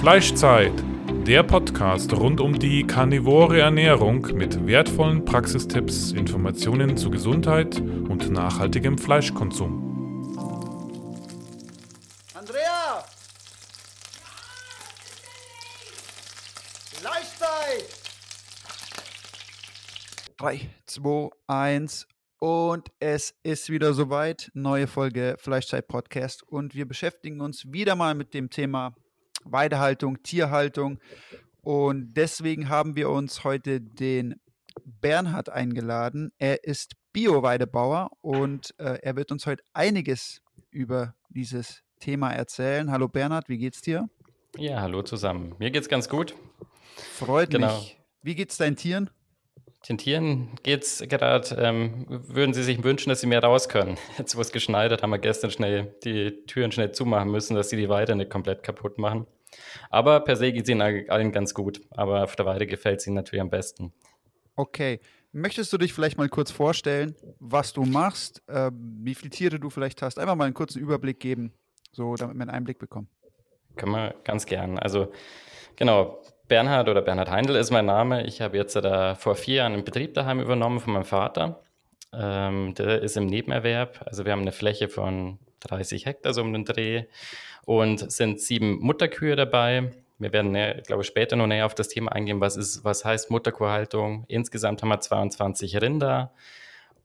[0.00, 0.72] Fleischzeit,
[1.26, 8.96] der Podcast rund um die karnivore Ernährung mit wertvollen Praxistipps, Informationen zu Gesundheit und nachhaltigem
[8.96, 10.32] Fleischkonsum.
[12.32, 13.04] Andrea!
[16.94, 17.84] Fleischzeit!
[20.38, 22.08] 3, 2, 1
[22.38, 24.50] und es ist wieder soweit.
[24.54, 28.94] Neue Folge Fleischzeit Podcast und wir beschäftigen uns wieder mal mit dem Thema
[29.44, 30.98] Weidehaltung, Tierhaltung.
[31.62, 34.40] Und deswegen haben wir uns heute den
[34.84, 36.32] Bernhard eingeladen.
[36.38, 42.90] Er ist Bio-Weidebauer und äh, er wird uns heute einiges über dieses Thema erzählen.
[42.90, 44.08] Hallo Bernhard, wie geht's dir?
[44.56, 45.54] Ja, hallo zusammen.
[45.58, 46.34] Mir geht's ganz gut.
[46.96, 47.78] Freut genau.
[47.78, 48.00] mich.
[48.22, 49.10] Wie geht's deinen Tieren?
[49.88, 53.96] Den Tieren geht's gerade, ähm, würden sie sich wünschen, dass sie mehr raus können.
[54.18, 57.70] Jetzt, wo es geschneit hat, haben wir gestern schnell die Türen schnell zumachen müssen, dass
[57.70, 59.26] sie die Weide nicht komplett kaputt machen.
[59.88, 61.80] Aber per se geht es ihnen allen ganz gut.
[61.90, 63.92] Aber auf der Weide gefällt es ihnen natürlich am besten.
[64.54, 65.00] Okay.
[65.32, 69.70] Möchtest du dich vielleicht mal kurz vorstellen, was du machst, äh, wie viele Tiere du
[69.70, 70.18] vielleicht hast?
[70.18, 71.52] Einfach mal einen kurzen Überblick geben,
[71.92, 73.08] so damit wir einen Einblick bekommen.
[73.76, 74.78] Können wir ganz gern.
[74.78, 75.12] Also,
[75.76, 78.26] genau, Bernhard oder Bernhard Heindl ist mein Name.
[78.26, 81.62] Ich habe jetzt da vor vier Jahren einen Betrieb daheim übernommen von meinem Vater.
[82.12, 84.00] Ähm, der ist im Nebenerwerb.
[84.04, 87.04] Also wir haben eine Fläche von 30 Hektar so um den Dreh
[87.66, 89.92] und sind sieben Mutterkühe dabei.
[90.18, 93.04] Wir werden, näher, glaube ich, später noch näher auf das Thema eingehen, was, ist, was
[93.04, 94.24] heißt Mutterkuhhaltung.
[94.26, 96.32] Insgesamt haben wir 22 Rinder.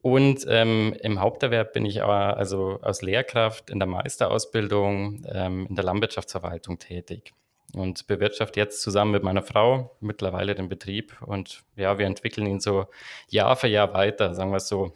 [0.02, 5.76] Und ähm, im Haupterwerb bin ich aber also als Lehrkraft in der Meisterausbildung ähm, in
[5.76, 7.36] der Landwirtschaftsverwaltung tätig
[7.76, 11.22] und bewirtschafte jetzt zusammen mit meiner Frau mittlerweile den Betrieb.
[11.22, 12.88] Und ja, wir entwickeln ihn so
[13.28, 14.94] Jahr für Jahr weiter, sagen wir es so.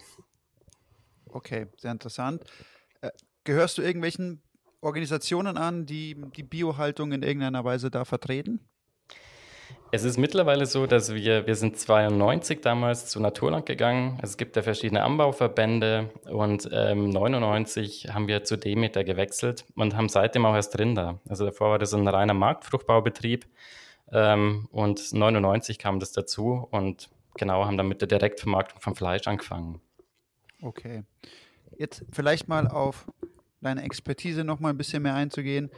[1.25, 2.43] Okay, sehr interessant.
[3.01, 3.11] Äh,
[3.43, 4.41] gehörst du irgendwelchen
[4.81, 8.61] Organisationen an, die die Biohaltung in irgendeiner Weise da vertreten?
[9.91, 14.19] Es ist mittlerweile so, dass wir, wir sind 92 damals zu Naturland gegangen.
[14.21, 20.07] Es gibt ja verschiedene Anbauverbände und ähm, 99 haben wir zu Demeter gewechselt und haben
[20.07, 21.19] seitdem auch erst Rinder.
[21.27, 23.47] Also davor war das ein reiner Marktfruchtbaubetrieb
[24.11, 29.27] ähm, und 99 kam das dazu und genau haben dann mit der Direktvermarktung von Fleisch
[29.27, 29.81] angefangen.
[30.61, 31.03] Okay.
[31.79, 33.07] Jetzt vielleicht mal auf
[33.61, 35.71] deine Expertise noch mal ein bisschen mehr einzugehen.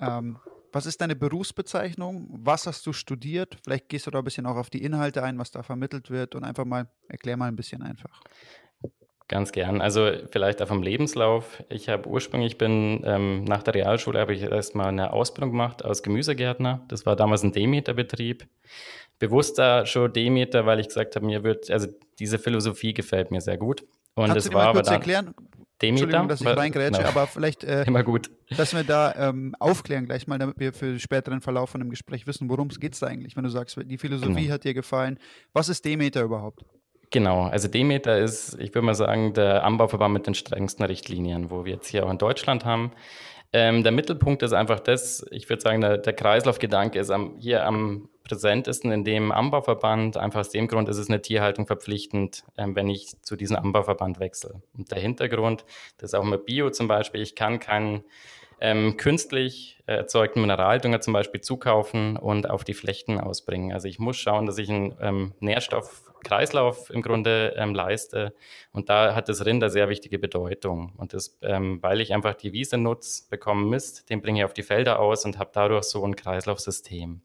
[0.00, 0.38] Ähm,
[0.78, 2.28] was ist deine Berufsbezeichnung?
[2.30, 3.56] Was hast du studiert?
[3.64, 6.36] Vielleicht gehst du da ein bisschen auch auf die Inhalte ein, was da vermittelt wird
[6.36, 8.22] und einfach mal, erklär mal ein bisschen einfach.
[9.26, 9.80] Ganz gern.
[9.80, 11.64] Also vielleicht auch vom Lebenslauf.
[11.68, 16.04] Ich habe ursprünglich bin ähm, nach der Realschule habe ich erstmal eine Ausbildung gemacht als
[16.04, 16.84] Gemüsegärtner.
[16.86, 18.46] Das war damals ein Demeter-Betrieb.
[19.18, 21.88] Bewusst da schon Demeter, weil ich gesagt habe, mir wird also
[22.20, 23.84] diese Philosophie gefällt mir sehr gut.
[24.18, 25.34] Und Kannst dir war mal kurz erklären,
[25.80, 26.04] Demeter.
[26.04, 28.30] Entschuldigung, dass ich reingrätsche, aber vielleicht, äh, Immer gut.
[28.56, 31.90] dass wir da ähm, aufklären gleich mal, damit wir für den späteren Verlauf von dem
[31.90, 34.54] Gespräch wissen, worum es geht da eigentlich, wenn du sagst, die Philosophie genau.
[34.54, 35.18] hat dir gefallen.
[35.52, 36.64] Was ist Demeter überhaupt?
[37.10, 41.64] Genau, also Demeter ist, ich würde mal sagen, der Anbauverband mit den strengsten Richtlinien, wo
[41.64, 42.90] wir jetzt hier auch in Deutschland haben.
[43.52, 47.64] Ähm, der Mittelpunkt ist einfach das, ich würde sagen, der, der Kreislaufgedanke ist am, hier
[47.64, 50.18] am präsentesten in dem Anbauverband.
[50.18, 54.20] Einfach aus dem Grund ist es eine Tierhaltung verpflichtend, ähm, wenn ich zu diesem Anbauverband
[54.20, 54.62] wechsle.
[54.76, 55.64] Und der Hintergrund,
[55.96, 58.04] das ist auch mit Bio zum Beispiel, ich kann keinen
[58.60, 63.72] ähm, künstlich erzeugten Mineraldünger zum Beispiel zukaufen und auf die Flechten ausbringen.
[63.72, 65.32] Also ich muss schauen, dass ich einen ähm,
[66.28, 68.34] Nährstoffkreislauf im Grunde ähm, leiste.
[68.72, 70.92] Und da hat das Rind eine sehr wichtige Bedeutung.
[70.96, 74.54] Und das, ähm, weil ich einfach die Wiese nutze, bekomme Mist, den bringe ich auf
[74.54, 77.22] die Felder aus und habe dadurch so ein Kreislaufsystem.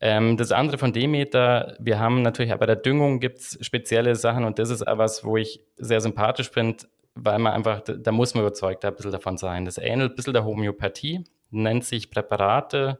[0.00, 4.44] Ähm, das andere von Demeter, wir haben natürlich, bei der Düngung gibt es spezielle Sachen
[4.44, 6.84] und das ist auch was, wo ich sehr sympathisch finde,
[7.14, 9.64] weil man einfach, da muss man überzeugt ein bisschen davon sein.
[9.64, 12.98] Das ähnelt ein bisschen der Homöopathie, nennt sich Präparate.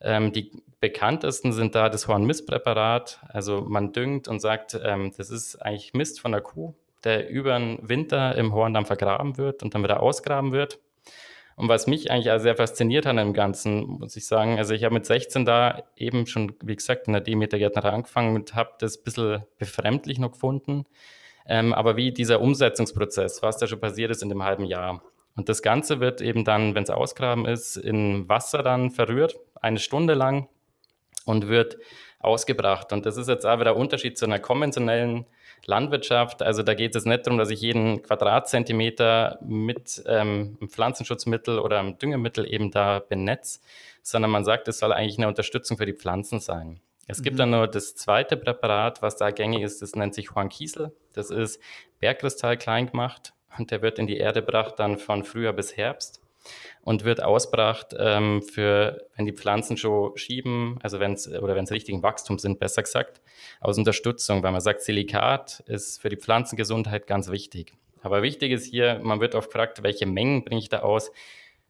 [0.00, 0.50] Ähm, die
[0.86, 3.18] bekanntesten sind da das Hornmistpräparat.
[3.28, 7.58] Also man düngt und sagt, ähm, das ist eigentlich Mist von der Kuh, der über
[7.58, 10.78] den Winter im Horn dann vergraben wird und dann wieder ausgraben wird.
[11.56, 14.84] Und was mich eigentlich auch sehr fasziniert hat im Ganzen, muss ich sagen, also ich
[14.84, 18.98] habe mit 16 da eben schon, wie gesagt, in der Demeter-Gärtnerei angefangen und habe das
[18.98, 20.84] ein bisschen befremdlich noch gefunden.
[21.48, 25.02] Ähm, aber wie dieser Umsetzungsprozess, was da schon passiert ist in dem halben Jahr.
[25.34, 29.78] Und das Ganze wird eben dann, wenn es ausgraben ist, in Wasser dann verrührt, eine
[29.78, 30.48] Stunde lang
[31.26, 31.76] und wird
[32.20, 32.92] ausgebracht.
[32.94, 35.26] Und das ist jetzt auch wieder der Unterschied zu einer konventionellen
[35.66, 36.42] Landwirtschaft.
[36.42, 41.78] Also da geht es nicht darum, dass ich jeden Quadratzentimeter mit ähm, einem Pflanzenschutzmittel oder
[41.78, 43.60] einem Düngemittel eben da benetze,
[44.02, 46.80] sondern man sagt, es soll eigentlich eine Unterstützung für die Pflanzen sein.
[47.06, 47.38] Es gibt mhm.
[47.38, 50.92] dann nur das zweite Präparat, was da gängig ist, das nennt sich Juan Kiesel.
[51.12, 51.60] Das ist
[52.00, 56.20] Bergkristall klein gemacht und der wird in die Erde gebracht dann von Frühjahr bis Herbst.
[56.82, 61.64] Und wird ausgebracht ähm, für, wenn die Pflanzen schon schieben, also wenn es oder wenn
[61.64, 63.20] es richtigen Wachstum sind, besser gesagt,
[63.60, 67.74] aus Unterstützung, weil man sagt, Silikat ist für die Pflanzengesundheit ganz wichtig.
[68.02, 71.10] Aber wichtig ist hier, man wird oft gefragt, welche Mengen bringe ich da aus?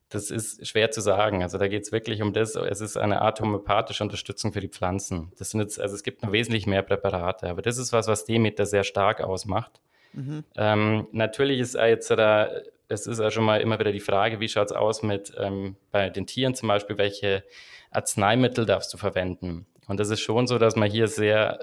[0.08, 1.42] Das ist schwer zu sagen.
[1.42, 2.54] Also da geht es wirklich um das.
[2.54, 5.32] Es ist eine Art homöopathische Unterstützung für die Pflanzen.
[5.38, 8.24] Das sind jetzt, also es gibt noch wesentlich mehr Präparate, aber das ist was, was
[8.24, 9.80] Demeter sehr stark ausmacht.
[10.16, 10.44] Mhm.
[10.56, 12.50] Ähm, natürlich ist jetzt da,
[12.88, 15.76] es ist ja schon mal immer wieder die Frage, wie schaut es aus mit ähm,
[15.92, 17.44] bei den Tieren zum Beispiel, welche
[17.90, 19.66] Arzneimittel darfst du verwenden?
[19.86, 21.60] Und das ist schon so, dass man hier sehr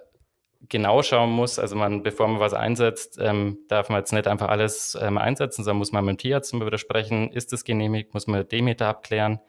[0.70, 1.60] genau schauen muss.
[1.60, 5.64] Also man, bevor man was einsetzt, ähm, darf man jetzt nicht einfach alles ähm, einsetzen,
[5.64, 9.40] sondern muss man mit dem Tierarzt darüber sprechen, ist es genehmigt, muss man Demeter abklären.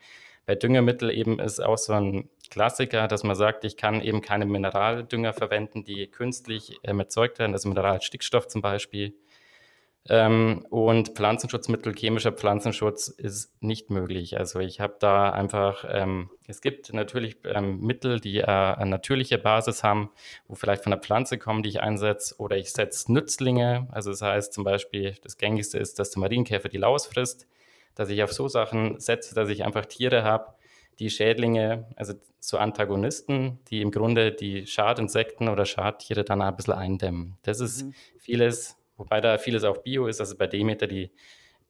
[0.46, 4.46] Bei Düngemittel eben ist auch so ein Klassiker, dass man sagt, ich kann eben keine
[4.46, 9.14] Mineraldünger verwenden, die künstlich ähm, erzeugt werden, also Mineralstickstoff zum Beispiel.
[10.06, 14.38] Ähm, und Pflanzenschutzmittel, chemischer Pflanzenschutz ist nicht möglich.
[14.38, 19.38] Also ich habe da einfach, ähm, es gibt natürlich ähm, Mittel, die äh, eine natürliche
[19.38, 20.10] Basis haben,
[20.46, 23.88] wo vielleicht von der Pflanze kommen, die ich einsetze, oder ich setze Nützlinge.
[23.92, 27.46] Also das heißt zum Beispiel, das gängigste ist, dass der Marienkäfer die Laus frisst,
[27.94, 30.52] dass ich auf so Sachen setze, dass ich einfach Tiere habe,
[30.98, 36.74] die Schädlinge, also so Antagonisten, die im Grunde die Schadinsekten oder Schadtiere dann ein bisschen
[36.74, 37.38] eindämmen.
[37.42, 37.94] Das ist mhm.
[38.18, 40.20] vieles Wobei da vieles auch Bio ist.
[40.20, 41.10] Also bei Demeter die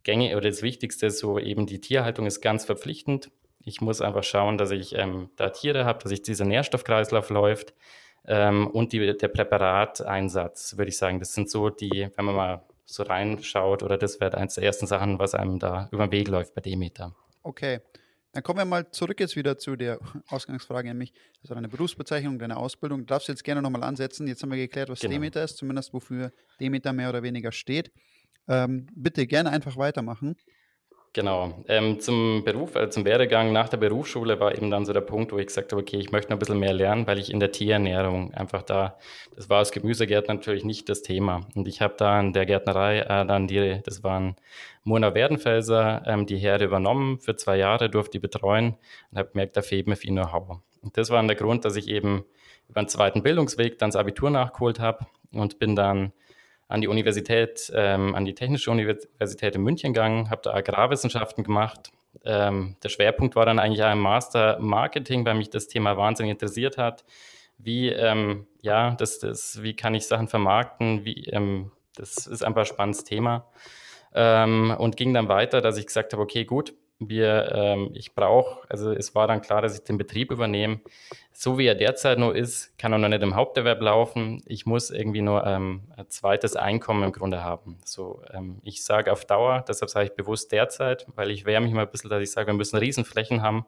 [0.03, 3.31] Gänge oder das Wichtigste ist so eben die Tierhaltung ist ganz verpflichtend.
[3.63, 7.75] Ich muss einfach schauen, dass ich ähm, da Tiere habe, dass ich dieser Nährstoffkreislauf läuft
[8.27, 11.19] ähm, und die, der Präparateinsatz, würde ich sagen.
[11.19, 14.87] Das sind so die, wenn man mal so reinschaut, oder das wäre eines der ersten
[14.87, 17.15] Sachen, was einem da über den Weg läuft bei Demeter.
[17.43, 17.81] Okay.
[18.35, 22.57] Dann kommen wir mal zurück jetzt wieder zu der Ausgangsfrage, nämlich also deine Berufsbezeichnung, deine
[22.57, 23.01] Ausbildung.
[23.01, 24.27] Du darfst jetzt gerne nochmal ansetzen.
[24.27, 25.13] Jetzt haben wir geklärt, was genau.
[25.13, 27.93] Demeter ist, zumindest wofür Demeter mehr oder weniger steht.
[28.49, 30.37] Ähm, bitte gerne einfach weitermachen.
[31.15, 31.63] Genau.
[31.69, 35.31] Ähm, zum Beruf, also zum Werdegang nach der Berufsschule war eben dann so der Punkt,
[35.31, 37.39] wo ich gesagt habe, okay, ich möchte noch ein bisschen mehr lernen, weil ich in
[37.39, 38.99] der Tierernährung einfach da,
[39.37, 41.43] das war als Gemüsegärtner natürlich nicht das Thema.
[41.55, 44.35] Und ich habe da in der Gärtnerei äh, dann die, das waren
[44.83, 48.75] Mona Werdenfelser, ähm, die Herde übernommen, für zwei Jahre durfte die betreuen
[49.13, 50.63] und habe gemerkt, da fehlt mir viel Know-how.
[50.83, 52.25] Und das war dann der Grund, dass ich eben
[52.69, 56.13] über einen zweiten Bildungsweg dann das Abitur nachgeholt habe und bin dann
[56.69, 61.93] an die Universität, ähm, an die Technische Universität in München gegangen, habe da Agrarwissenschaften gemacht.
[62.25, 66.79] Ähm, der Schwerpunkt war dann eigentlich ein Master Marketing, weil mich das Thema wahnsinnig interessiert
[66.79, 67.05] hat.
[67.59, 71.05] Wie, ähm, ja, das, das, wie kann ich Sachen vermarkten?
[71.05, 73.47] Wie, ähm, das ist einfach ein spannendes Thema.
[74.15, 78.69] Ähm, und ging dann weiter, dass ich gesagt habe, okay, gut, wir, ähm, ich brauche,
[78.71, 80.81] also es war dann klar, dass ich den Betrieb übernehme.
[81.33, 84.43] So wie er derzeit nur ist, kann er noch nicht im Haupterwerb laufen.
[84.47, 87.79] Ich muss irgendwie nur ähm, ein zweites Einkommen im Grunde haben.
[87.85, 91.73] So, ähm, ich sage auf Dauer, deshalb sage ich bewusst derzeit, weil ich wehre mich
[91.73, 93.67] mal ein bisschen, dass ich sage, wir müssen Riesenflächen haben.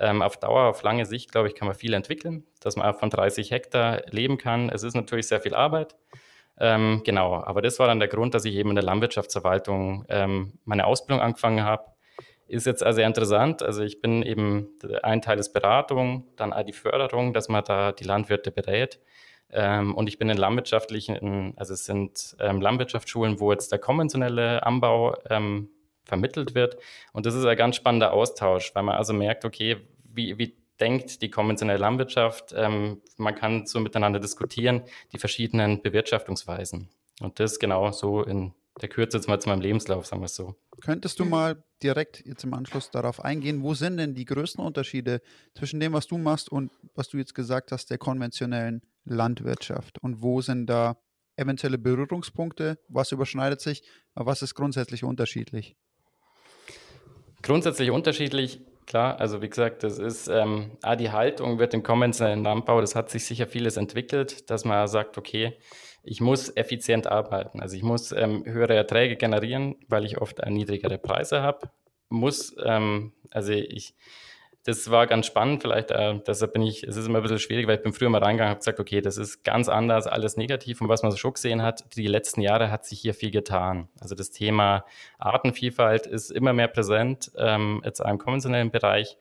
[0.00, 2.98] Ähm, auf Dauer, auf lange Sicht, glaube ich, kann man viel entwickeln, dass man auch
[2.98, 4.68] von 30 Hektar leben kann.
[4.68, 5.94] Es ist natürlich sehr viel Arbeit.
[6.58, 10.58] Ähm, genau, aber das war dann der Grund, dass ich eben in der Landwirtschaftsverwaltung ähm,
[10.64, 11.93] meine Ausbildung angefangen habe
[12.54, 13.62] ist jetzt also sehr interessant.
[13.62, 14.68] Also ich bin eben,
[15.02, 19.00] ein Teil ist Beratung, dann die Förderung, dass man da die Landwirte berät.
[19.50, 24.64] Ähm, und ich bin in landwirtschaftlichen, also es sind ähm, Landwirtschaftsschulen, wo jetzt der konventionelle
[24.64, 25.68] Anbau ähm,
[26.04, 26.76] vermittelt wird.
[27.12, 31.22] Und das ist ein ganz spannender Austausch, weil man also merkt, okay, wie, wie denkt
[31.22, 32.54] die konventionelle Landwirtschaft?
[32.56, 34.82] Ähm, man kann so miteinander diskutieren,
[35.12, 36.88] die verschiedenen Bewirtschaftungsweisen.
[37.20, 40.34] Und das genau so in der Kürze jetzt mal zu meinem Lebenslauf, sagen wir es
[40.34, 40.56] so.
[40.80, 45.20] Könntest du mal direkt jetzt im Anschluss darauf eingehen, wo sind denn die größten Unterschiede
[45.54, 49.98] zwischen dem, was du machst und was du jetzt gesagt hast, der konventionellen Landwirtschaft?
[50.02, 50.96] Und wo sind da
[51.36, 52.78] eventuelle Berührungspunkte?
[52.88, 53.82] Was überschneidet sich?
[54.14, 55.76] Was ist grundsätzlich unterschiedlich?
[57.42, 59.20] Grundsätzlich unterschiedlich, klar.
[59.20, 63.10] Also wie gesagt, das ist, ähm, ah, die Haltung wird im konventionellen Landbau, das hat
[63.10, 65.58] sich sicher vieles entwickelt, dass man sagt, okay,
[66.04, 67.60] ich muss effizient arbeiten.
[67.60, 71.70] Also ich muss ähm, höhere Erträge generieren, weil ich oft niedrigere Preise habe.
[72.10, 73.94] Muss, ähm, also ich,
[74.64, 77.66] das war ganz spannend, vielleicht, äh, deshalb bin ich, es ist immer ein bisschen schwierig,
[77.66, 80.36] weil ich bin früher mal reingegangen und habe gesagt, okay, das ist ganz anders, alles
[80.36, 80.80] negativ.
[80.80, 83.88] Und was man so schon gesehen hat, die letzten Jahre hat sich hier viel getan.
[84.00, 84.84] Also das Thema
[85.18, 89.16] Artenvielfalt ist immer mehr präsent, ähm, jetzt im konventionellen Bereich.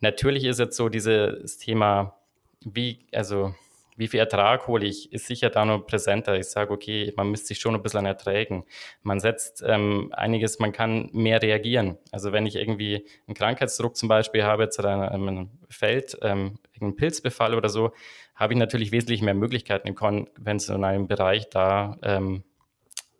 [0.00, 2.16] Natürlich ist jetzt so dieses Thema,
[2.60, 3.54] wie, also
[3.96, 6.36] wie viel Ertrag hole ich, ist sicher da noch präsenter.
[6.36, 8.64] Ich sage, okay, man misst sich schon ein bisschen an Erträgen.
[9.02, 11.98] Man setzt ähm, einiges, man kann mehr reagieren.
[12.10, 17.54] Also wenn ich irgendwie einen Krankheitsdruck zum Beispiel habe, zu einem Feld, ähm, einen Pilzbefall
[17.54, 17.92] oder so,
[18.34, 22.42] habe ich natürlich wesentlich mehr Möglichkeiten im konventionellen Bereich da ähm,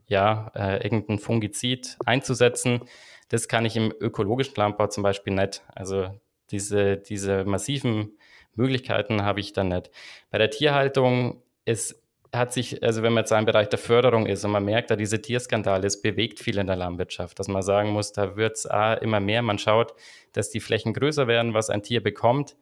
[0.06, 2.82] ja, äh, irgendein Fungizid einzusetzen.
[3.28, 5.62] Das kann ich im ökologischen Landbau zum Beispiel nicht.
[5.74, 6.10] Also
[6.50, 8.18] diese, diese massiven
[8.56, 9.90] Möglichkeiten habe ich dann nicht.
[10.30, 14.44] Bei der Tierhaltung ist hat sich, also wenn man jetzt im Bereich der Förderung ist
[14.44, 17.90] und man merkt da diese Tierskandale, es bewegt viel in der Landwirtschaft, dass man sagen
[17.90, 18.68] muss, da wird es
[19.00, 19.94] immer mehr, man schaut,
[20.32, 22.56] dass die Flächen größer werden, was ein Tier bekommt.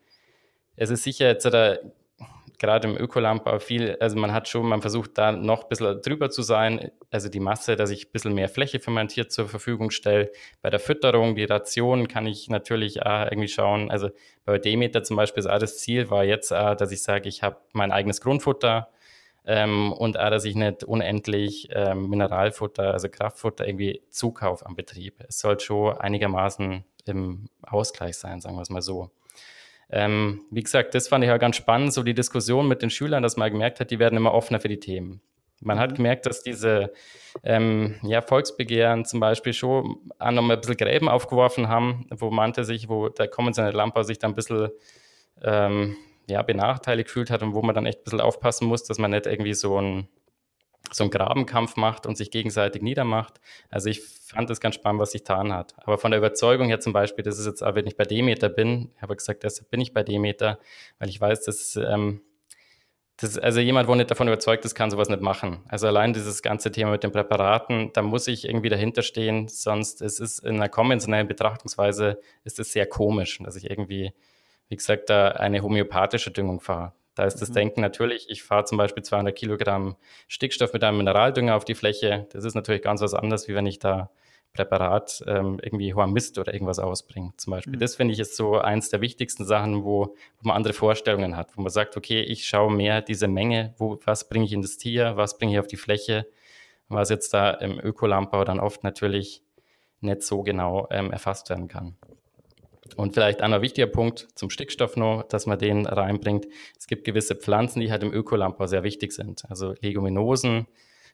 [0.76, 1.46] Es ist sicher jetzt
[2.62, 6.30] gerade im Ökolandbau viel, also man hat schon, man versucht da noch ein bisschen drüber
[6.30, 8.78] zu sein, also die Masse, dass ich ein bisschen mehr Fläche
[9.08, 10.30] Tier zur Verfügung stelle.
[10.62, 14.10] Bei der Fütterung, die Ration kann ich natürlich auch irgendwie schauen, also
[14.44, 17.42] bei Demeter zum Beispiel ist auch das Ziel, war jetzt auch, dass ich sage, ich
[17.42, 18.88] habe mein eigenes Grundfutter,
[19.44, 25.16] ähm, und auch, dass ich nicht unendlich ähm, Mineralfutter, also Kraftfutter irgendwie zukaufe am Betrieb.
[25.26, 29.10] Es soll schon einigermaßen im Ausgleich sein, sagen wir es mal so.
[29.90, 33.22] Ähm, wie gesagt, das fand ich ja ganz spannend, so die Diskussion mit den Schülern,
[33.22, 35.20] dass man gemerkt hat, die werden immer offener für die Themen.
[35.60, 35.96] Man hat mhm.
[35.96, 36.92] gemerkt, dass diese
[37.44, 42.64] ähm, ja, Volksbegehren zum Beispiel schon auch nochmal ein bisschen Gräben aufgeworfen haben, wo manche
[42.64, 44.70] sich, wo der konventionelle Lamper sich da ein bisschen
[45.42, 45.96] ähm,
[46.28, 49.12] ja, benachteiligt gefühlt hat und wo man dann echt ein bisschen aufpassen muss, dass man
[49.12, 50.08] nicht irgendwie so ein
[50.94, 53.40] so einen Grabenkampf macht und sich gegenseitig niedermacht.
[53.70, 55.74] Also ich fand das ganz spannend, was sich getan hat.
[55.78, 58.90] Aber von der Überzeugung her zum Beispiel, das ist jetzt wenn ich bei Demeter bin,
[58.96, 60.58] ich habe gesagt, deshalb bin ich bei Demeter,
[60.98, 62.22] weil ich weiß, dass, ähm,
[63.18, 65.62] das, also jemand, wo nicht davon überzeugt ist, kann sowas nicht machen.
[65.68, 70.02] Also allein dieses ganze Thema mit den Präparaten, da muss ich irgendwie dahinter stehen, sonst
[70.02, 74.12] ist es in einer konventionellen Betrachtungsweise ist es sehr komisch, dass ich irgendwie
[74.72, 76.94] wie gesagt, da eine homöopathische Düngung fahre.
[77.14, 77.54] Da ist das mhm.
[77.54, 79.96] Denken natürlich, ich fahre zum Beispiel 200 Kilogramm
[80.28, 82.26] Stickstoff mit einem Mineraldünger auf die Fläche.
[82.32, 84.10] Das ist natürlich ganz was anderes, wie wenn ich da
[84.52, 87.32] Präparat ähm, irgendwie hoher Mist oder irgendwas ausbringe.
[87.36, 87.74] Zum Beispiel.
[87.74, 87.78] Mhm.
[87.78, 91.56] Das finde ich ist so eins der wichtigsten Sachen, wo, wo, man andere Vorstellungen hat,
[91.56, 94.76] wo man sagt, okay, ich schaue mehr diese Menge, wo, was bringe ich in das
[94.76, 96.26] Tier, was bringe ich auf die Fläche,
[96.88, 99.42] was jetzt da im Ökolandbau dann oft natürlich
[100.00, 101.96] nicht so genau ähm, erfasst werden kann.
[102.94, 106.46] Und vielleicht ein wichtiger Punkt zum Stickstoff noch, dass man den reinbringt.
[106.78, 109.44] Es gibt gewisse Pflanzen, die halt im Ökolandbau sehr wichtig sind.
[109.48, 110.66] Also Leguminosen,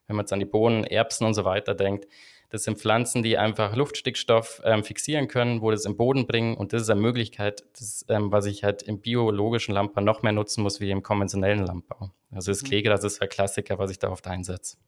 [0.06, 2.06] wenn man jetzt an die Bohnen, Erbsen und so weiter denkt.
[2.50, 6.56] Das sind Pflanzen, die einfach Luftstickstoff ähm, fixieren können, wo das im Boden bringen.
[6.56, 10.32] Und das ist eine Möglichkeit, das, ähm, was ich halt im biologischen Landbau noch mehr
[10.32, 12.11] nutzen muss wie im konventionellen Landbau.
[12.30, 12.68] Also das mhm.
[12.68, 14.78] Kleegras ist ein Klassiker, was ich da oft einsetze.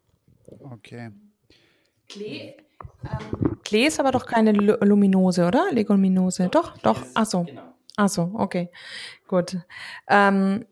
[0.47, 1.11] Okay.
[2.09, 2.55] Klee
[3.05, 5.67] ähm, Klee ist aber doch keine Luminose, oder?
[5.71, 6.49] Leguminose.
[6.51, 7.03] Doch, doch.
[7.15, 7.45] Ach so.
[7.45, 7.63] Genau.
[7.97, 8.71] Ach so, okay.
[9.29, 9.59] Gut.
[10.09, 10.65] Ähm,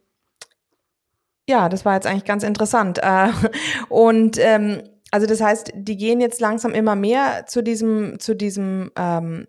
[1.48, 2.98] ja, das war jetzt eigentlich ganz interessant.
[3.02, 3.28] Äh,
[3.88, 8.90] und ähm, also das heißt, die gehen jetzt langsam immer mehr zu diesem, zu diesem
[8.96, 9.46] ähm,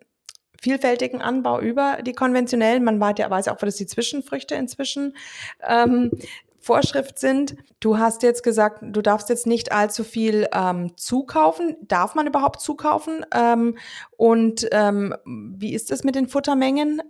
[0.61, 2.83] vielfältigen Anbau über die konventionellen.
[2.83, 5.15] Man weiß ja, weiß auch, dass die Zwischenfrüchte inzwischen
[5.67, 6.11] ähm,
[6.69, 7.55] Vorschrift sind.
[7.79, 11.75] Du hast jetzt gesagt, du darfst jetzt nicht allzu viel ähm, zukaufen.
[11.81, 13.25] Darf man überhaupt zukaufen?
[13.33, 13.75] Ähm,
[14.17, 17.01] und ähm, wie ist es mit den Futtermengen?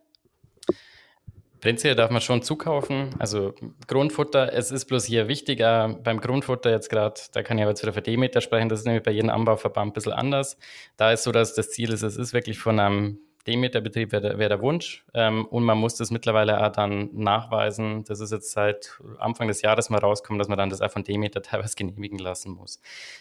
[1.59, 3.09] Prinzipiell darf man schon zukaufen.
[3.19, 3.53] Also
[3.85, 7.81] Grundfutter, es ist bloß hier wichtiger beim Grundfutter jetzt gerade, da kann ich aber jetzt
[7.81, 10.57] wieder für Demeter sprechen, das ist nämlich bei jedem Anbauverband ein bisschen anders.
[10.95, 13.19] Da ist so, dass das Ziel ist, es ist wirklich von einem
[13.49, 15.03] Demeter-Betrieb wäre wär der Wunsch.
[15.13, 18.03] Ähm, und man muss das mittlerweile auch dann nachweisen.
[18.05, 21.41] Das ist jetzt seit Anfang des Jahres mal rausgekommen, dass man dann das von Demeter
[21.41, 22.79] teilweise genehmigen lassen muss.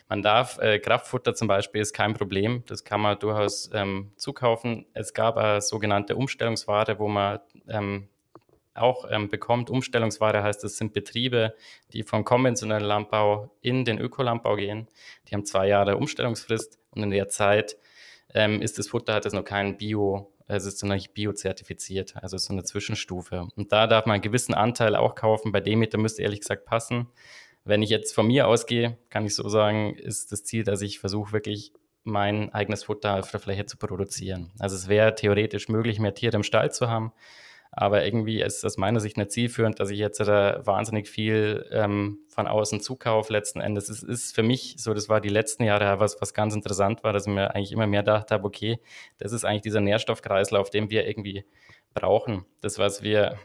[0.09, 2.63] Man darf, äh, Kraftfutter zum Beispiel ist kein Problem.
[2.67, 4.87] Das kann man durchaus ähm, zukaufen.
[4.93, 8.09] Es gab eine sogenannte Umstellungsware, wo man ähm,
[8.75, 9.71] auch ähm, bekommt.
[9.71, 11.55] Umstellungsware heißt, es sind Betriebe,
[11.93, 14.89] die vom konventionellen Landbau in den Ökolandbau gehen.
[15.29, 17.77] Die haben zwei Jahre Umstellungsfrist und in der Zeit
[18.35, 22.39] ähm, ist das Futter, hat es noch keinen Bio, es ist noch nicht biozertifiziert, also
[22.39, 23.49] so eine Zwischenstufe.
[23.55, 25.53] Und da darf man einen gewissen Anteil auch kaufen.
[25.53, 27.09] Bei Demeter müsste ehrlich gesagt passen.
[27.65, 31.01] Wenn ich jetzt von mir ausgehe, kann ich so sagen, ist das Ziel, dass ich
[31.01, 34.51] versuche wirklich mein eigenes Futter auf der Fläche zu produzieren.
[34.59, 37.13] Also es wäre theoretisch möglich, mehr Tiere im Stall zu haben.
[37.71, 42.21] Aber irgendwie ist aus meiner Sicht nicht zielführend, dass ich jetzt da wahnsinnig viel ähm,
[42.29, 43.33] von außen zukaufe.
[43.33, 46.55] Letzten Endes es ist für mich so, das war die letzten Jahre was, was ganz
[46.55, 48.81] interessant war, dass ich mir eigentlich immer mehr gedacht habe, okay,
[49.19, 51.45] das ist eigentlich dieser Nährstoffkreislauf, den wir irgendwie
[51.95, 52.45] brauchen.
[52.61, 53.39] Das, was wir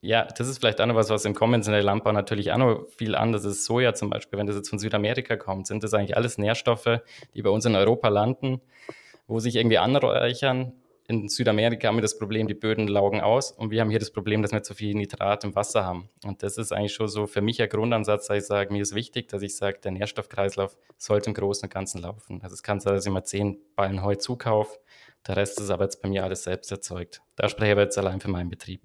[0.00, 3.16] ja, das ist vielleicht auch noch was, was im konventionellen Landbau natürlich auch noch viel
[3.16, 3.64] anders ist.
[3.64, 7.00] Soja zum Beispiel, wenn das jetzt von Südamerika kommt, sind das eigentlich alles Nährstoffe,
[7.34, 8.60] die bei uns in Europa landen,
[9.26, 10.72] wo sich irgendwie anreichern
[11.08, 14.10] in Südamerika haben wir das Problem, die Böden laugen aus und wir haben hier das
[14.10, 16.10] Problem, dass wir zu viel Nitrat im Wasser haben.
[16.22, 18.94] Und das ist eigentlich schon so für mich ein Grundansatz, dass ich sage, mir ist
[18.94, 22.42] wichtig, dass ich sage, der Nährstoffkreislauf sollte im Großen und Ganzen laufen.
[22.42, 24.78] Also es kann sein, dass ich mal zehn Ballen Heu zukaufe,
[25.26, 27.22] der Rest ist aber jetzt bei mir alles selbst erzeugt.
[27.36, 28.82] Da spreche ich aber jetzt allein für meinen Betrieb.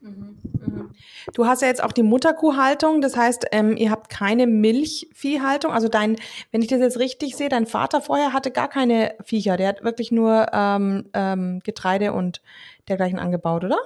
[0.00, 0.90] Mhm, mhm.
[1.34, 5.72] Du hast ja jetzt auch die Mutterkuhhaltung, das heißt, ähm, ihr habt keine Milchviehhaltung.
[5.72, 6.16] Also dein,
[6.52, 9.84] wenn ich das jetzt richtig sehe, dein Vater vorher hatte gar keine Viecher, der hat
[9.84, 12.40] wirklich nur ähm, ähm, Getreide und
[12.88, 13.78] dergleichen angebaut, oder?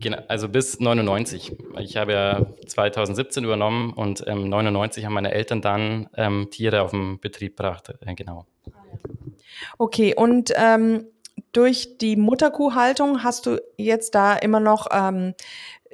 [0.00, 1.56] Genau, also bis 99.
[1.78, 6.90] Ich habe ja 2017 übernommen und ähm, 99 haben meine Eltern dann ähm, Tiere auf
[6.90, 7.94] den Betrieb gebracht.
[8.04, 8.44] Äh, genau.
[9.78, 11.06] Okay, und ähm,
[11.52, 15.34] durch die Mutterkuhhaltung hast du jetzt da immer noch, ähm,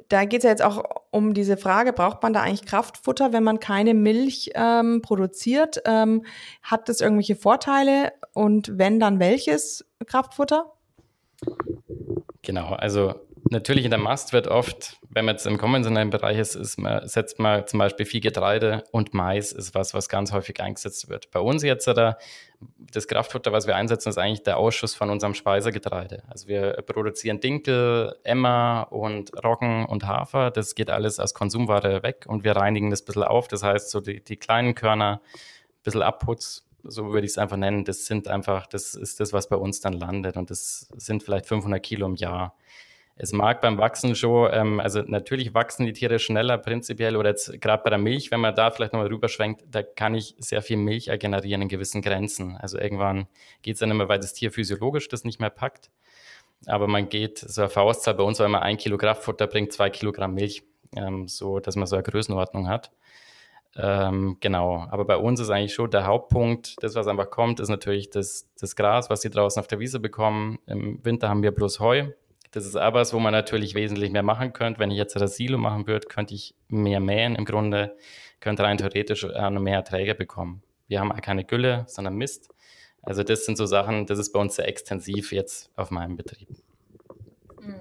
[0.09, 3.43] da geht es ja jetzt auch um diese Frage, braucht man da eigentlich Kraftfutter, wenn
[3.43, 5.81] man keine Milch ähm, produziert?
[5.85, 6.25] Ähm,
[6.61, 10.73] hat das irgendwelche Vorteile und wenn, dann welches Kraftfutter?
[12.41, 13.13] Genau, also
[13.51, 17.07] natürlich in der Mast wird oft, wenn man jetzt im konventionellen Bereich ist, ist man,
[17.07, 21.29] setzt man zum Beispiel viel Getreide und Mais ist was, was ganz häufig eingesetzt wird.
[21.31, 22.17] Bei uns jetzt oder
[22.79, 26.23] das Kraftfutter, was wir einsetzen, ist eigentlich der Ausschuss von unserem Speisegetreide.
[26.29, 30.49] Also wir produzieren Dinkel, Emmer und Roggen und Hafer.
[30.49, 33.47] Das geht alles als Konsumware weg und wir reinigen das ein bisschen auf.
[33.47, 37.57] Das heißt, so die, die kleinen Körner, ein bisschen Abputz, so würde ich es einfach
[37.57, 41.21] nennen, das sind einfach, das ist das, was bei uns dann landet und das sind
[41.21, 42.55] vielleicht 500 Kilo im Jahr.
[43.23, 47.61] Es mag beim Wachsen schon, ähm, also natürlich wachsen die Tiere schneller prinzipiell oder jetzt
[47.61, 50.77] gerade bei der Milch, wenn man da vielleicht nochmal rüberschwenkt, da kann ich sehr viel
[50.77, 52.57] Milch generieren in gewissen Grenzen.
[52.57, 53.27] Also irgendwann
[53.61, 55.91] geht es dann immer, weil das Tier physiologisch das nicht mehr packt.
[56.65, 59.91] Aber man geht, so eine Faustzahl bei uns, weil man ein Kilo Kraftfutter bringt, zwei
[59.91, 60.63] Kilogramm Milch,
[60.95, 62.89] ähm, so dass man so eine Größenordnung hat.
[63.75, 67.69] Ähm, genau, aber bei uns ist eigentlich schon der Hauptpunkt, das, was einfach kommt, ist
[67.69, 70.57] natürlich das, das Gras, was sie draußen auf der Wiese bekommen.
[70.65, 72.07] Im Winter haben wir bloß Heu,
[72.51, 74.79] das ist aber was, wo man natürlich wesentlich mehr machen könnte.
[74.79, 77.35] Wenn ich jetzt das Silo machen würde, könnte ich mehr mähen.
[77.35, 77.95] Im Grunde
[78.39, 80.61] könnte rein theoretisch noch mehr Erträge bekommen.
[80.87, 82.49] Wir haben keine Gülle, sondern Mist.
[83.01, 86.49] Also das sind so Sachen, das ist bei uns sehr extensiv jetzt auf meinem Betrieb.
[87.61, 87.75] Mhm.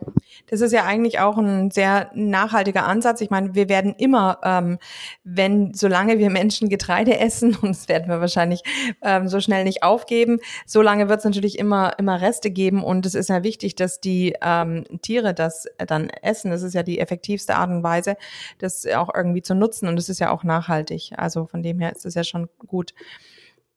[0.46, 3.20] Das ist ja eigentlich auch ein sehr nachhaltiger Ansatz.
[3.20, 4.78] Ich meine, wir werden immer, ähm,
[5.22, 8.62] wenn, solange wir Menschen Getreide essen, und das werden wir wahrscheinlich
[9.02, 12.82] ähm, so schnell nicht aufgeben, solange wird es natürlich immer, immer Reste geben.
[12.82, 16.50] Und es ist ja wichtig, dass die ähm, Tiere das dann essen.
[16.50, 18.16] Das ist ja die effektivste Art und Weise,
[18.58, 19.88] das auch irgendwie zu nutzen.
[19.88, 21.12] Und es ist ja auch nachhaltig.
[21.16, 22.94] Also von dem her ist es ja schon gut.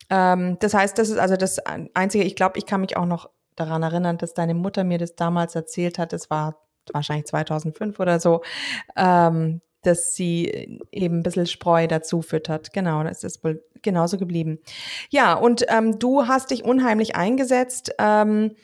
[0.09, 1.59] Ähm, das heißt, das ist also das
[1.93, 5.15] Einzige, ich glaube, ich kann mich auch noch daran erinnern, dass deine Mutter mir das
[5.15, 6.13] damals erzählt hat.
[6.13, 6.57] Es war
[6.91, 8.41] wahrscheinlich 2005 oder so,
[8.95, 12.73] ähm, dass sie eben ein bisschen Spreu dazu füttert.
[12.73, 14.59] Genau, das ist wohl genauso geblieben.
[15.09, 18.55] Ja, und ähm, du hast dich unheimlich eingesetzt ähm,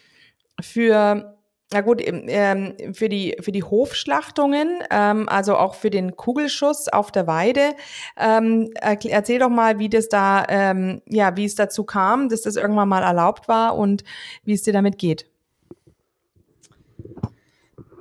[0.62, 1.39] für
[1.72, 7.12] na gut, ähm, für die für die Hofschlachtungen, ähm, also auch für den Kugelschuss auf
[7.12, 7.76] der Weide.
[8.18, 12.56] Ähm, erzähl doch mal, wie das da, ähm, ja, wie es dazu kam, dass das
[12.56, 14.04] irgendwann mal erlaubt war und
[14.44, 15.29] wie es dir damit geht.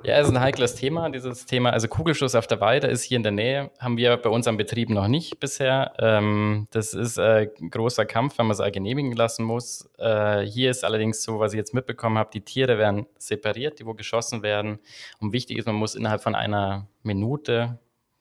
[0.01, 1.71] Ja, es ist ein heikles Thema, dieses Thema.
[1.71, 4.55] Also Kugelschuss auf der Weide ist hier in der Nähe, haben wir bei uns am
[4.55, 5.91] Betrieb noch nicht bisher.
[5.99, 9.89] Ähm, das ist ein großer Kampf, wenn man es genehmigen lassen muss.
[9.97, 13.85] Äh, hier ist allerdings so, was ich jetzt mitbekommen habe, die Tiere werden separiert, die
[13.85, 14.79] wo geschossen werden.
[15.19, 17.77] Und wichtig ist, man muss innerhalb von einer Minute,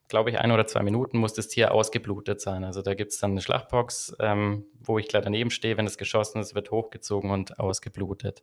[0.08, 2.64] glaube ich, ein oder zwei Minuten, muss das Tier ausgeblutet sein.
[2.64, 5.98] Also da gibt es dann eine Schlachtbox, ähm, wo ich gleich daneben stehe, wenn es
[5.98, 8.42] geschossen ist, wird hochgezogen und ausgeblutet.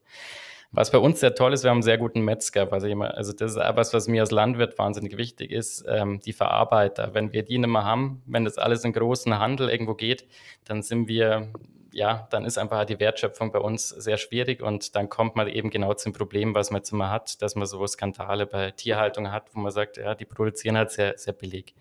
[0.72, 2.72] Was bei uns sehr toll ist, wir haben einen sehr guten Metzger.
[2.84, 7.14] Immer, also das ist etwas, was mir als Landwirt wahnsinnig wichtig ist, ähm, die Verarbeiter.
[7.14, 10.28] Wenn wir die nicht mehr haben, wenn das alles in großen Handel irgendwo geht,
[10.66, 11.54] dann sind wir,
[11.96, 15.70] ja, dann ist einfach die Wertschöpfung bei uns sehr schwierig und dann kommt man eben
[15.70, 19.56] genau zum Problem, was man jetzt immer hat, dass man so Skandale bei Tierhaltung hat,
[19.56, 21.74] wo man sagt, ja, die produzieren halt sehr, sehr billig.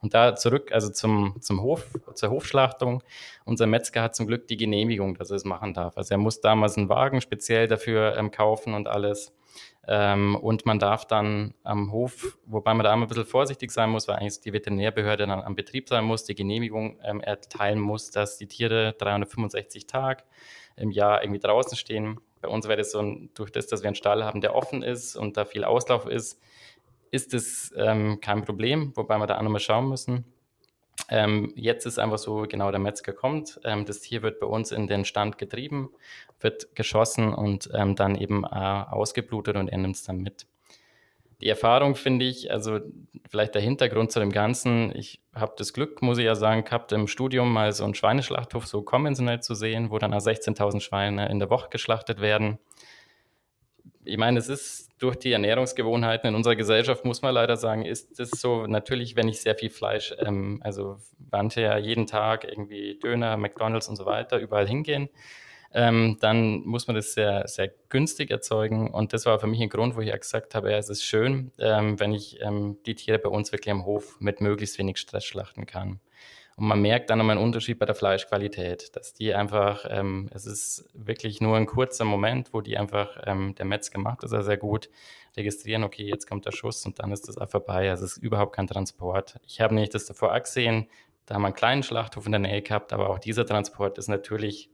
[0.00, 3.02] Und da zurück, also zum, zum Hof, zur Hofschlachtung.
[3.44, 5.98] Unser Metzger hat zum Glück die Genehmigung, dass er es machen darf.
[5.98, 9.34] Also er muss damals einen Wagen speziell dafür ähm, kaufen und alles.
[9.92, 13.90] Ähm, und man darf dann am Hof, wobei man da immer ein bisschen vorsichtig sein
[13.90, 18.12] muss, weil eigentlich die Veterinärbehörde dann am Betrieb sein muss, die Genehmigung ähm, erteilen muss,
[18.12, 20.22] dass die Tiere 365 Tage
[20.76, 22.20] im Jahr irgendwie draußen stehen.
[22.40, 24.84] Bei uns wäre das so, ein, durch das, dass wir einen Stall haben, der offen
[24.84, 26.40] ist und da viel Auslauf ist,
[27.10, 30.24] ist es ähm, kein Problem, wobei wir da auch nochmal schauen müssen.
[31.08, 34.70] Ähm, jetzt ist einfach so, genau, der Metzger kommt, ähm, das Tier wird bei uns
[34.70, 35.90] in den Stand getrieben,
[36.38, 40.46] wird geschossen und ähm, dann eben äh, ausgeblutet und er nimmt es dann mit.
[41.40, 42.80] Die Erfahrung finde ich, also
[43.28, 46.92] vielleicht der Hintergrund zu dem Ganzen, ich habe das Glück, muss ich ja sagen, gehabt
[46.92, 51.38] im Studium mal so einen Schweineschlachthof so konventionell zu sehen, wo dann 16.000 Schweine in
[51.38, 52.58] der Woche geschlachtet werden
[54.04, 58.18] ich meine, es ist durch die Ernährungsgewohnheiten in unserer Gesellschaft, muss man leider sagen, ist
[58.20, 60.98] es so, natürlich, wenn ich sehr viel Fleisch, ähm, also
[61.30, 65.08] manche ja jeden Tag irgendwie Döner, McDonalds und so weiter, überall hingehen.
[65.72, 68.90] ähm, dann muss man das sehr, sehr günstig erzeugen.
[68.90, 71.04] Und das war für mich ein Grund, wo ich ja gesagt habe, ja, es ist
[71.04, 74.98] schön, ähm, wenn ich ähm, die Tiere bei uns wirklich am Hof mit möglichst wenig
[74.98, 76.00] Stress schlachten kann.
[76.60, 80.44] Und man merkt dann nochmal einen Unterschied bei der Fleischqualität, dass die einfach, ähm, es
[80.44, 84.42] ist wirklich nur ein kurzer Moment, wo die einfach, ähm, der Metzger macht das ja
[84.42, 84.90] sehr gut,
[85.38, 87.88] registrieren, okay, jetzt kommt der Schuss und dann ist das auch vorbei.
[87.88, 89.40] Also es ist überhaupt kein Transport.
[89.46, 90.86] Ich habe nicht das davor gesehen,
[91.24, 94.08] da haben wir einen kleinen Schlachthof in der Nähe gehabt, aber auch dieser Transport ist
[94.08, 94.68] natürlich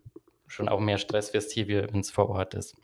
[0.48, 2.74] schon auch mehr Stress fürs Tier, wenn es vor Ort ist.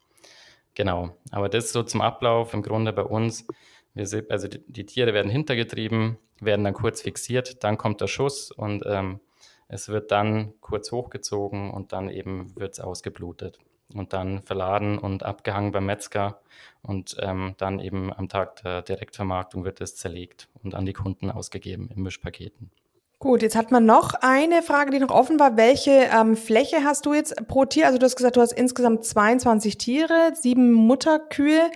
[0.75, 3.49] Genau, aber das so zum Ablauf im Grunde bei uns.
[3.95, 8.51] Wir also die, die, Tiere werden hintergetrieben, werden dann kurz fixiert, dann kommt der Schuss
[8.51, 9.21] und ähm,
[9.69, 13.59] es wird dann kurz hochgezogen und dann eben wird es ausgeblutet
[13.95, 16.41] und dann verladen und abgehangen beim Metzger
[16.83, 21.31] und ähm, dann eben am Tag der Direktvermarktung wird es zerlegt und an die Kunden
[21.31, 22.71] ausgegeben in Mischpaketen.
[23.19, 25.57] Gut, jetzt hat man noch eine Frage, die noch offen war.
[25.57, 27.87] Welche ähm, Fläche hast du jetzt pro Tier?
[27.87, 31.71] Also du hast gesagt, du hast insgesamt 22 Tiere, sieben Mutterkühe.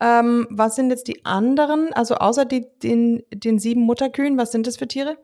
[0.00, 1.92] Ähm, was sind jetzt die anderen?
[1.92, 5.16] Also außer die, den, den sieben Mutterkühen, was sind das für Tiere?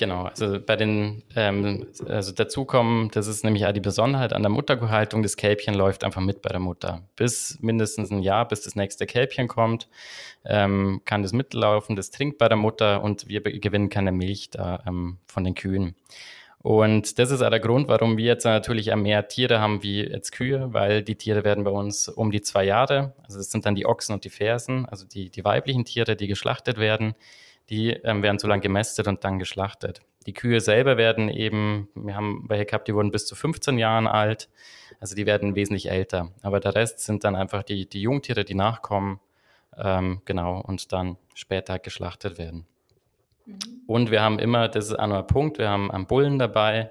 [0.00, 4.48] Genau, also bei den, ähm, also dazukommen, das ist nämlich auch die Besonderheit an der
[4.48, 7.02] Mutterkuhhaltung, das Kälbchen läuft einfach mit bei der Mutter.
[7.16, 9.90] Bis mindestens ein Jahr, bis das nächste Kälbchen kommt,
[10.46, 14.82] ähm, kann das mitlaufen, das trinkt bei der Mutter und wir gewinnen keine Milch da
[14.86, 15.94] ähm, von den Kühen.
[16.62, 20.32] Und das ist auch der Grund, warum wir jetzt natürlich mehr Tiere haben wie jetzt
[20.32, 23.74] Kühe, weil die Tiere werden bei uns um die zwei Jahre, also das sind dann
[23.74, 27.14] die Ochsen und die Fersen, also die, die weiblichen Tiere, die geschlachtet werden
[27.70, 30.02] die ähm, werden so lange gemästet und dann geschlachtet.
[30.26, 34.06] Die Kühe selber werden eben, wir haben welche gehabt, die wurden bis zu 15 Jahren
[34.06, 34.50] alt,
[34.98, 36.32] also die werden wesentlich älter.
[36.42, 39.20] Aber der Rest sind dann einfach die, die Jungtiere, die nachkommen,
[39.78, 42.66] ähm, genau, und dann später geschlachtet werden.
[43.46, 43.58] Mhm.
[43.86, 46.90] Und wir haben immer, das ist auch noch ein Punkt, wir haben einen Bullen dabei,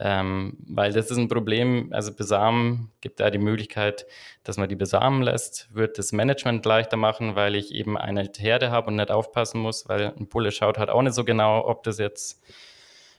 [0.00, 4.06] ähm, weil das ist ein Problem, also besamen gibt da die Möglichkeit,
[4.44, 8.70] dass man die besamen lässt, wird das Management leichter machen, weil ich eben eine Herde
[8.70, 11.82] habe und nicht aufpassen muss, weil ein Bulle schaut halt auch nicht so genau, ob
[11.82, 12.40] das jetzt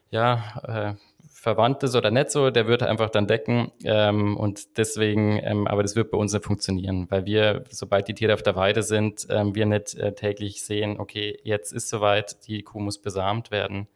[0.09, 1.08] ja äh,
[1.39, 5.83] verwandt ist oder nicht so, der wird einfach dann decken ähm, und deswegen, ähm, aber
[5.83, 9.25] das wird bei uns nicht funktionieren, weil wir, sobald die Tiere auf der Weide sind,
[9.29, 13.87] ähm, wir nicht äh, täglich sehen, okay, jetzt ist soweit, die Kuh muss besamt werden,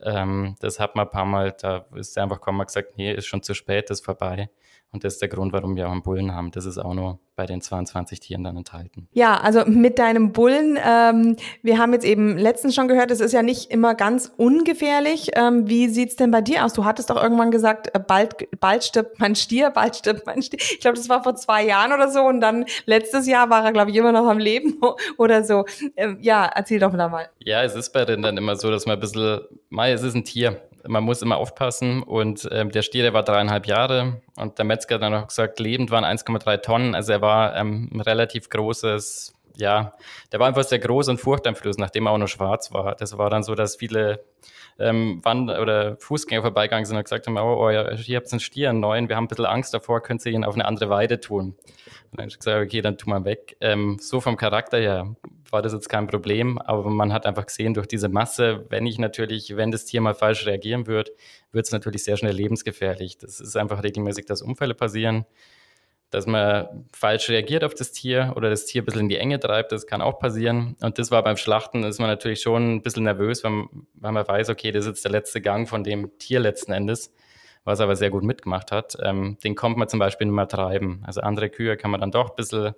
[0.00, 3.42] ähm, das hat man ein paar Mal, da ist einfach mal gesagt, nee, ist schon
[3.42, 4.48] zu spät, ist vorbei.
[4.96, 6.50] Und das ist der Grund, warum wir auch einen Bullen haben.
[6.52, 9.08] Das ist auch nur bei den 22 Tieren dann enthalten.
[9.12, 13.32] Ja, also mit deinem Bullen, ähm, wir haben jetzt eben letztens schon gehört, es ist
[13.32, 15.32] ja nicht immer ganz ungefährlich.
[15.34, 16.72] Ähm, wie sieht's denn bei dir aus?
[16.72, 20.60] Du hattest doch irgendwann gesagt, äh, bald, bald stirbt mein Stier, bald stirbt mein Stier.
[20.62, 22.22] Ich glaube, das war vor zwei Jahren oder so.
[22.22, 24.80] Und dann letztes Jahr war er, glaube ich, immer noch am Leben
[25.18, 25.66] oder so.
[25.94, 27.28] Ähm, ja, erzähl doch mal.
[27.40, 30.14] Ja, es ist bei denen dann immer so, dass man ein bisschen, mal, es ist
[30.14, 32.02] ein Tier man muss immer aufpassen.
[32.02, 35.60] Und ähm, der Stier, der war dreieinhalb Jahre und der Metzger hat dann noch gesagt,
[35.60, 36.94] lebend waren 1,3 Tonnen.
[36.94, 39.94] Also er war ähm, ein relativ großes, ja,
[40.32, 42.94] der war einfach sehr groß und furchteinflößend, nachdem er auch noch schwarz war.
[42.94, 44.24] Das war dann so, dass viele
[44.78, 48.32] ähm, Wand oder Fußgänger vorbeigegangen sind und gesagt haben, oh, oh ja, hier habt ihr
[48.32, 50.66] einen Stier, einen neuen, wir haben ein bisschen Angst davor, könnt ihr ihn auf eine
[50.66, 51.56] andere Weide tun.
[52.10, 53.56] Und dann habe ich gesagt, okay, dann tu mal weg.
[53.60, 55.16] Ähm, so vom Charakter her
[55.50, 58.98] war das jetzt kein Problem, aber man hat einfach gesehen, durch diese Masse, wenn ich
[58.98, 61.10] natürlich, wenn das Tier mal falsch reagieren wird,
[61.52, 63.16] wird es natürlich sehr schnell lebensgefährlich.
[63.18, 65.24] Das ist einfach regelmäßig, dass Unfälle passieren
[66.10, 69.40] dass man falsch reagiert auf das Tier oder das Tier ein bisschen in die Enge
[69.40, 70.76] treibt, das kann auch passieren.
[70.80, 73.64] Und das war beim Schlachten, ist man natürlich schon ein bisschen nervös, weil,
[73.94, 77.12] weil man weiß, okay, das ist jetzt der letzte Gang von dem Tier letzten Endes,
[77.64, 78.96] was aber sehr gut mitgemacht hat.
[79.02, 81.02] Ähm, den kommt man zum Beispiel nicht mehr treiben.
[81.04, 82.74] Also andere Kühe kann man dann doch ein bisschen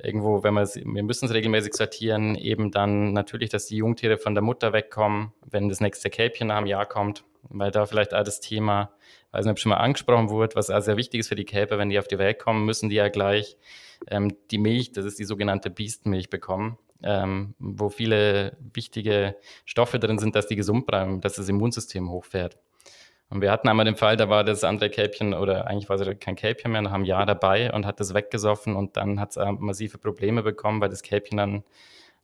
[0.00, 4.34] irgendwo, wenn man, wir müssen es regelmäßig sortieren, eben dann natürlich, dass die Jungtiere von
[4.34, 8.40] der Mutter wegkommen, wenn das nächste Kälbchen einem Jahr kommt, weil da vielleicht auch das
[8.40, 8.92] Thema
[9.32, 11.78] weiß nicht, ob schon mal angesprochen wurde, was auch sehr wichtig ist für die Kälber,
[11.78, 13.56] wenn die auf die Welt kommen, müssen die ja gleich
[14.10, 20.18] ähm, die Milch, das ist die sogenannte Biestenmilch bekommen, ähm, wo viele wichtige Stoffe drin
[20.18, 22.58] sind, dass die gesund bleiben, dass das Immunsystem hochfährt.
[23.30, 26.18] Und wir hatten einmal den Fall, da war das andere Kälbchen oder eigentlich war es
[26.18, 29.38] kein Kälbchen mehr, nach einem Jahr dabei und hat das weggesoffen und dann hat es
[29.58, 31.64] massive Probleme bekommen, weil das Kälbchen dann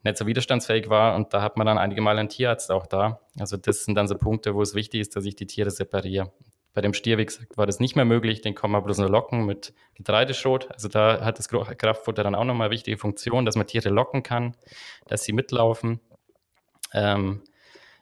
[0.03, 3.21] nicht so widerstandsfähig war und da hat man dann einige Mal einen Tierarzt auch da.
[3.39, 6.33] Also das sind dann so Punkte, wo es wichtig ist, dass ich die Tiere separiere.
[6.75, 8.41] Bei dem Stier, wie gesagt, war das nicht mehr möglich.
[8.41, 10.71] Den kann man bloß nur locken mit Getreideschrot.
[10.73, 14.57] Also da hat das Kraftfutter dann auch nochmal wichtige Funktion, dass man Tiere locken kann,
[15.07, 16.01] dass sie mitlaufen.
[16.93, 17.43] Ähm,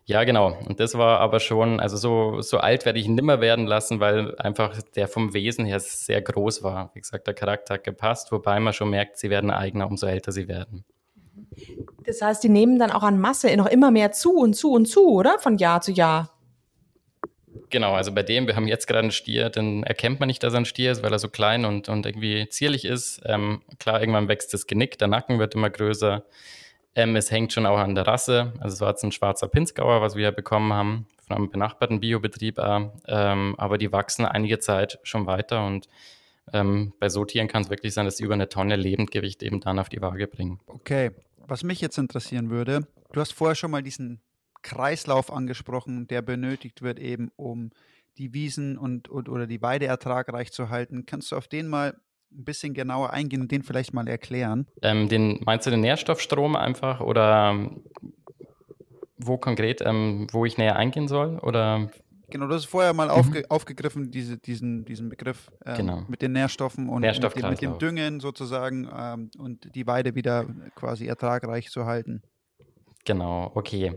[0.05, 0.57] ja, genau.
[0.67, 4.37] Und das war aber schon, also so, so alt werde ich nimmer werden lassen, weil
[4.37, 6.91] einfach der vom Wesen her sehr groß war.
[6.95, 10.33] Wie gesagt, der Charakter hat gepasst, wobei man schon merkt, sie werden eigener, umso älter
[10.33, 10.85] sie werden.
[12.05, 14.87] Das heißt, die nehmen dann auch an Masse noch immer mehr zu und zu und
[14.87, 15.39] zu, oder?
[15.39, 16.32] Von Jahr zu Jahr.
[17.73, 20.53] Genau, also bei dem, wir haben jetzt gerade einen Stier, dann erkennt man nicht, dass
[20.53, 23.23] er ein Stier ist, weil er so klein und, und irgendwie zierlich ist.
[23.25, 26.23] Ähm, klar, irgendwann wächst das Genick, der Nacken wird immer größer.
[26.95, 28.53] Ähm, es hängt schon auch an der Rasse.
[28.61, 32.59] Also es war jetzt ein schwarzer Pinzgauer, was wir bekommen haben, von einem benachbarten Biobetrieb.
[32.59, 35.89] Äh, ähm, aber die wachsen einige Zeit schon weiter und
[36.53, 39.61] ähm, bei so Tieren kann es wirklich sein, dass sie über eine Tonne Lebendgewicht eben
[39.61, 40.61] dann auf die Waage bringen.
[40.67, 44.21] Okay, was mich jetzt interessieren würde, du hast vorher schon mal diesen
[44.63, 47.71] Kreislauf angesprochen, der benötigt wird eben, um
[48.19, 51.07] die Wiesen und, und oder die Weide ertragreich zu halten.
[51.07, 51.97] Kannst du auf den mal
[52.31, 54.67] ein bisschen genauer eingehen und den vielleicht mal erklären?
[54.83, 57.71] Ähm, den, meinst du den Nährstoffstrom einfach oder
[59.17, 61.39] wo konkret, ähm, wo ich näher eingehen soll?
[61.39, 61.91] Oder
[62.33, 63.11] Genau, du hast vorher mal mhm.
[63.11, 66.05] aufge, aufgegriffen, diese, diesen, diesen Begriff ähm, genau.
[66.09, 70.47] mit den Nährstoffen und mit dem, mit dem, Düngen sozusagen ähm, und die Weide wieder
[70.75, 72.23] quasi ertragreich zu halten.
[73.05, 73.95] Genau, okay.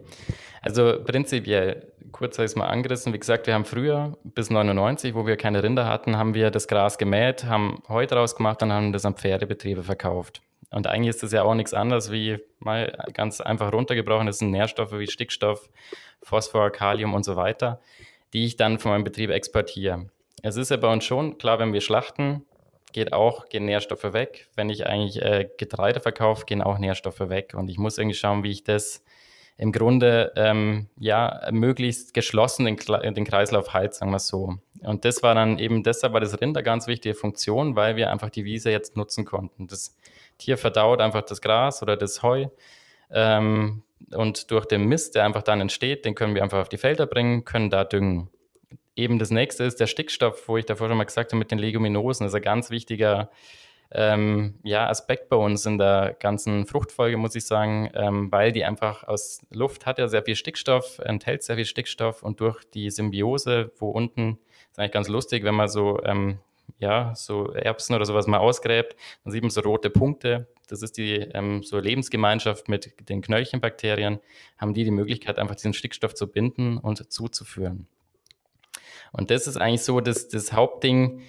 [0.62, 5.14] Also prinzipiell, kurz habe ich es mal angerissen, wie gesagt, wir haben früher bis 99,
[5.14, 8.74] wo wir keine Rinder hatten, haben wir das Gras gemäht, haben Heu draus gemacht und
[8.74, 10.42] haben das an Pferdebetriebe verkauft.
[10.72, 14.50] Und eigentlich ist das ja auch nichts anderes wie mal ganz einfach runtergebrochen, das sind
[14.50, 15.70] Nährstoffe wie Stickstoff,
[16.24, 17.80] Phosphor, Kalium und so weiter,
[18.34, 20.10] die ich dann von meinem Betrieb exportiere.
[20.42, 22.44] Es ist ja bei uns schon klar, wenn wir schlachten,
[22.96, 24.48] geht auch, gehen Nährstoffe weg.
[24.56, 27.54] Wenn ich eigentlich äh, Getreide verkaufe, gehen auch Nährstoffe weg.
[27.54, 29.04] Und ich muss irgendwie schauen, wie ich das
[29.58, 34.56] im Grunde ähm, ja möglichst geschlossen den, den Kreislauf halte, sagen wir so.
[34.82, 38.12] Und das war dann eben, deshalb war das Rind eine ganz wichtige Funktion, weil wir
[38.12, 39.68] einfach die Wiese jetzt nutzen konnten.
[39.68, 39.98] Das
[40.38, 42.46] Tier verdaut einfach das Gras oder das Heu.
[43.12, 46.78] Ähm, und durch den Mist, der einfach dann entsteht, den können wir einfach auf die
[46.78, 48.30] Felder bringen, können da düngen
[48.96, 51.60] eben das nächste ist der Stickstoff, wo ich davor schon mal gesagt habe, mit den
[51.60, 52.26] Leguminosen.
[52.26, 53.30] Das ist ein ganz wichtiger
[53.92, 58.66] ähm, ja, Aspekt bei uns in der ganzen Fruchtfolge, muss ich sagen, ähm, weil die
[58.66, 62.90] einfach aus Luft hat ja sehr viel Stickstoff, enthält sehr viel Stickstoff und durch die
[62.90, 64.40] Symbiose, wo unten,
[64.72, 66.40] ist eigentlich ganz lustig, wenn man so, ähm,
[66.80, 70.48] ja, so Erbsen oder sowas mal ausgräbt, dann sieht man so rote Punkte.
[70.68, 74.20] Das ist die ähm, so Lebensgemeinschaft mit den Knöllchenbakterien,
[74.58, 77.88] haben die die Möglichkeit, einfach diesen Stickstoff zu binden und zuzuführen.
[79.12, 81.22] Und das ist eigentlich so das, das Hauptding,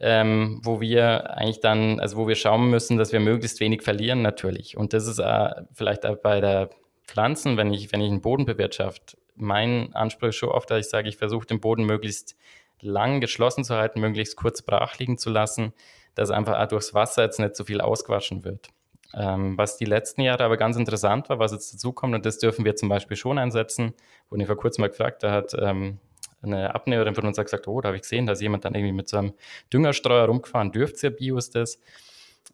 [0.00, 4.22] ähm, wo wir eigentlich dann, also wo wir schauen müssen, dass wir möglichst wenig verlieren
[4.22, 4.76] natürlich.
[4.76, 6.70] Und das ist äh, vielleicht auch bei der
[7.06, 10.90] Pflanzen, wenn ich, wenn ich einen Boden bewirtschaft, mein Anspruch ist schon oft, dass ich
[10.90, 12.36] sage, ich versuche den Boden möglichst
[12.80, 15.72] lang geschlossen zu halten, möglichst kurz brach liegen zu lassen,
[16.14, 18.68] dass einfach durchs Wasser jetzt nicht so viel ausgewaschen wird.
[19.14, 22.38] Ähm, was die letzten Jahre aber ganz interessant war, was jetzt dazu kommt, und das
[22.38, 23.94] dürfen wir zum Beispiel schon einsetzen,
[24.28, 25.98] wurde ich vor kurzem mal gefragt, da hat ähm,
[26.44, 28.92] eine Abnehmerin von uns hat gesagt, oh, da habe ich gesehen, dass jemand dann irgendwie
[28.92, 29.34] mit so einem
[29.72, 31.80] Düngerstreuer rumgefahren dürfte, ja Bio ist das.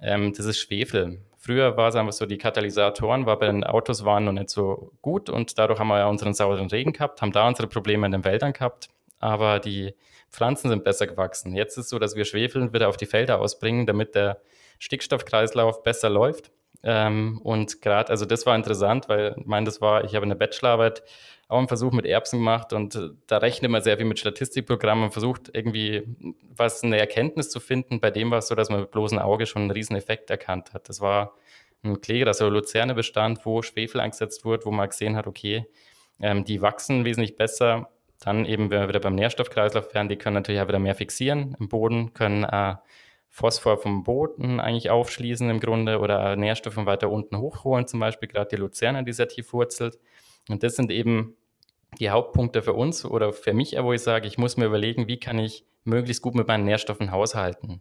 [0.01, 1.21] Ähm, das ist Schwefel.
[1.39, 4.93] Früher war es einfach so, die Katalysatoren war bei den Autos waren noch nicht so
[5.01, 8.13] gut und dadurch haben wir ja unseren sauren Regen gehabt, haben da unsere Probleme in
[8.13, 8.89] den Wäldern gehabt,
[9.21, 9.95] aber die
[10.31, 11.55] Pflanzen sind besser gewachsen.
[11.55, 14.41] Jetzt ist es so, dass wir Schwefel wieder auf die Felder ausbringen, damit der
[14.79, 16.51] Stickstoffkreislauf besser läuft.
[16.83, 20.37] Ähm, und gerade, also das war interessant, weil ich meine, das war, ich habe eine
[20.37, 21.03] Bachelorarbeit
[21.49, 25.05] auch einen Versuch mit Erbsen gemacht und äh, da rechnet man sehr viel mit Statistikprogrammen
[25.05, 26.05] und versucht irgendwie
[26.57, 28.01] was eine Erkenntnis zu finden.
[28.01, 30.73] Bei dem war es so, dass man mit bloßem Auge schon einen riesen Effekt erkannt
[30.73, 30.89] hat.
[30.89, 31.35] Das war
[31.83, 35.67] ein Kläger, also Luzerne bestand, wo Schwefel eingesetzt wurde, wo man gesehen hat, okay,
[36.21, 37.91] ähm, die wachsen wesentlich besser.
[38.21, 41.57] Dann eben, wenn wir wieder beim Nährstoffkreislauf wären, die können natürlich auch wieder mehr fixieren
[41.59, 42.77] im Boden, können äh,
[43.31, 48.49] Phosphor vom Boden eigentlich aufschließen im Grunde oder Nährstoffe weiter unten hochholen, zum Beispiel gerade
[48.51, 49.99] die Luzerne, die sehr tief wurzelt.
[50.49, 51.37] Und das sind eben
[51.99, 55.19] die Hauptpunkte für uns oder für mich, wo ich sage, ich muss mir überlegen, wie
[55.19, 57.81] kann ich möglichst gut mit meinen Nährstoffen haushalten.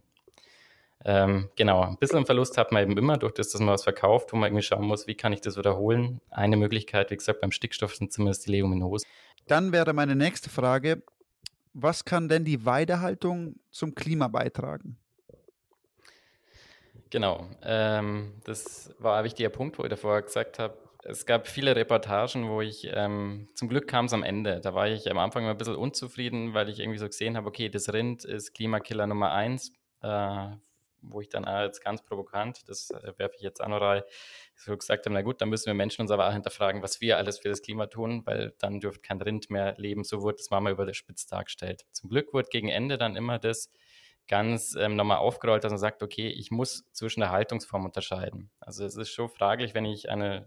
[1.04, 4.32] Ähm, genau, ein bisschen Verlust hat man eben immer durch das, dass man was verkauft,
[4.32, 6.20] wo man irgendwie schauen muss, wie kann ich das wiederholen.
[6.30, 9.08] Eine Möglichkeit, wie gesagt, beim Stickstoff sind zumindest die Leguminosen.
[9.46, 11.02] Dann wäre meine nächste Frage,
[11.72, 14.98] was kann denn die Weidehaltung zum Klima beitragen?
[17.10, 21.74] Genau, ähm, das war ein wichtiger Punkt, wo ich davor gesagt habe, es gab viele
[21.74, 24.60] Reportagen, wo ich, ähm, zum Glück kam es am Ende.
[24.60, 27.68] Da war ich am Anfang ein bisschen unzufrieden, weil ich irgendwie so gesehen habe, okay,
[27.68, 30.48] das Rind ist Klimakiller Nummer eins, äh,
[31.02, 34.02] wo ich dann als ganz provokant, das äh, werfe ich jetzt an rein,
[34.54, 37.16] so gesagt habe, na gut, dann müssen wir Menschen uns aber auch hinterfragen, was wir
[37.16, 40.04] alles für das Klima tun, weil dann dürfte kein Rind mehr leben.
[40.04, 41.86] So wurde das mal über der Spitze dargestellt.
[41.92, 43.70] Zum Glück wurde gegen Ende dann immer das
[44.30, 48.48] ganz ähm, nochmal aufgerollt, dass man sagt, okay, ich muss zwischen der Haltungsform unterscheiden.
[48.60, 50.46] Also es ist schon fraglich, wenn ich eine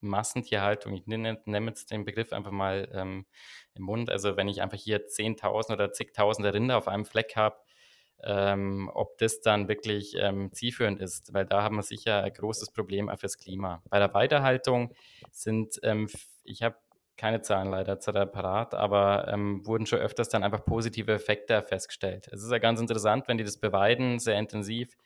[0.00, 3.24] Massentierhaltung, ich nenne, nenne jetzt den Begriff einfach mal ähm,
[3.74, 7.56] im Mund, also wenn ich einfach hier 10.000 oder zigtausende Rinder auf einem Fleck habe,
[8.24, 12.72] ähm, ob das dann wirklich ähm, zielführend ist, weil da haben wir sicher ein großes
[12.72, 13.80] Problem fürs Klima.
[13.90, 14.92] Bei der Weiterhaltung
[15.30, 16.08] sind, ähm,
[16.42, 16.76] ich habe
[17.16, 21.62] keine Zahlen leider zu der parat, aber ähm, wurden schon öfters dann einfach positive Effekte
[21.62, 22.28] festgestellt.
[22.32, 24.96] Es ist ja ganz interessant, wenn die das beweiden, sehr intensiv,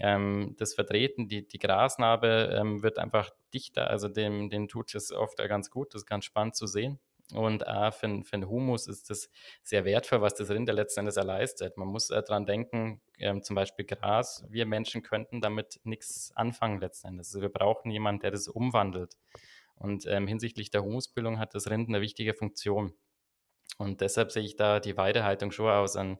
[0.00, 5.12] ähm, das Vertreten, die, die Grasnarbe ähm, wird einfach dichter, also dem, dem tut es
[5.12, 6.98] oft ganz gut, das ist ganz spannend zu sehen.
[7.32, 9.30] Und äh, für, für den Humus ist das
[9.62, 11.76] sehr wertvoll, was das Rind letzten Endes leistet.
[11.78, 16.80] Man muss äh, daran denken, ähm, zum Beispiel Gras, wir Menschen könnten damit nichts anfangen
[16.80, 17.28] letzten Endes.
[17.28, 19.14] Also wir brauchen jemanden, der das umwandelt.
[19.76, 22.94] Und ähm, hinsichtlich der Humusbildung hat das Rind eine wichtige Funktion.
[23.78, 26.18] Und deshalb sehe ich da die Weidehaltung schon aus einen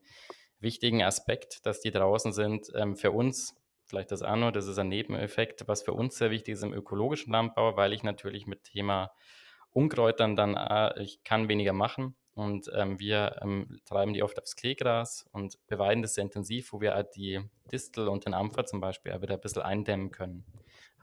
[0.59, 2.71] wichtigen Aspekt, dass die draußen sind.
[2.75, 6.31] Ähm, für uns vielleicht das auch noch, das ist ein Nebeneffekt, was für uns sehr
[6.31, 9.13] wichtig ist im ökologischen Landbau, weil ich natürlich mit Thema
[9.71, 14.57] Unkräutern dann, äh, ich kann weniger machen und ähm, wir ähm, treiben die oft aufs
[14.57, 17.41] Kleegras und beweiden das sehr intensiv, wo wir halt die
[17.71, 20.45] Distel und den Ampfer zum Beispiel wieder ein bisschen eindämmen können.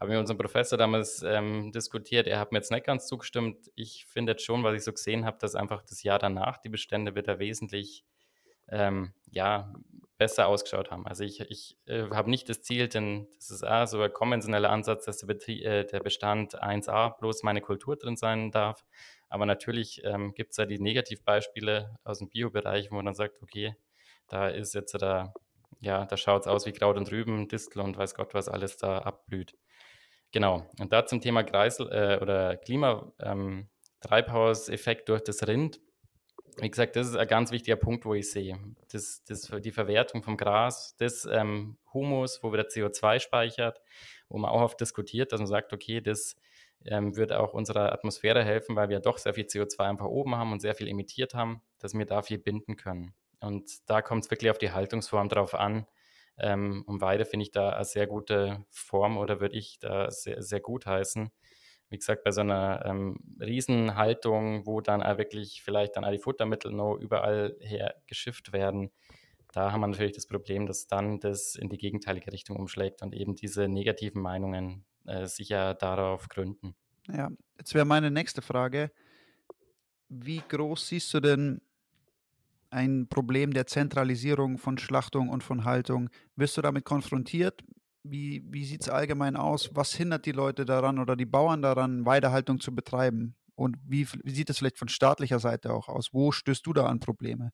[0.01, 3.69] Haben wir mit unserem Professor damals ähm, diskutiert, er hat mir jetzt nicht ganz zugestimmt.
[3.75, 6.69] Ich finde jetzt schon, was ich so gesehen habe, dass einfach das Jahr danach die
[6.69, 8.03] Bestände wieder wesentlich
[8.69, 9.71] ähm, ja,
[10.17, 11.05] besser ausgeschaut haben.
[11.05, 14.71] Also ich, ich äh, habe nicht das Ziel, denn das ist auch so ein konventioneller
[14.71, 18.83] Ansatz, dass der, Betrie äh, der Bestand 1a bloß meine Kultur drin sein darf.
[19.29, 23.39] Aber natürlich ähm, gibt es da die Negativbeispiele aus dem Biobereich, wo man dann sagt,
[23.43, 23.75] okay,
[24.27, 25.31] da ist jetzt da,
[25.79, 28.77] ja, da schaut es aus wie Kraut und Rüben, Distel und weiß Gott, was alles
[28.77, 29.55] da abblüht.
[30.31, 30.65] Genau.
[30.79, 33.67] Und da zum Thema Kreisel äh, oder Klima, ähm,
[35.05, 35.79] durch das Rind
[36.57, 38.59] wie gesagt, das ist ein ganz wichtiger Punkt, wo ich sehe.
[38.91, 43.81] Das, das, die Verwertung vom Gras, das ähm, Humus, wo wieder CO2 speichert,
[44.29, 46.35] wo man auch oft diskutiert, dass man sagt, okay, das
[46.85, 50.51] ähm, wird auch unserer Atmosphäre helfen, weil wir doch sehr viel CO2 einfach oben haben
[50.51, 53.13] und sehr viel emittiert haben, dass wir da viel binden können.
[53.39, 55.87] Und da kommt es wirklich auf die Haltungsform drauf an.
[56.41, 60.41] Ähm, und Weide finde ich da eine sehr gute Form oder würde ich da sehr,
[60.41, 61.31] sehr gut heißen
[61.91, 66.23] wie gesagt, bei so einer ähm, Riesenhaltung, wo dann auch wirklich vielleicht dann all die
[66.23, 68.91] Futtermittel noch überall her geschifft werden,
[69.51, 73.13] da haben wir natürlich das Problem, dass dann das in die gegenteilige Richtung umschlägt und
[73.13, 76.75] eben diese negativen Meinungen äh, sicher darauf gründen.
[77.07, 78.91] Ja, jetzt wäre meine nächste Frage.
[80.07, 81.61] Wie groß siehst du denn
[82.71, 86.09] ein Problem der Zentralisierung von Schlachtung und von Haltung?
[86.35, 87.63] Wirst du damit konfrontiert
[88.03, 89.75] wie, wie sieht es allgemein aus?
[89.75, 93.35] Was hindert die Leute daran oder die Bauern daran, Weidehaltung zu betreiben?
[93.55, 96.13] Und wie, wie sieht es vielleicht von staatlicher Seite auch aus?
[96.13, 97.51] Wo stößt du da an Probleme?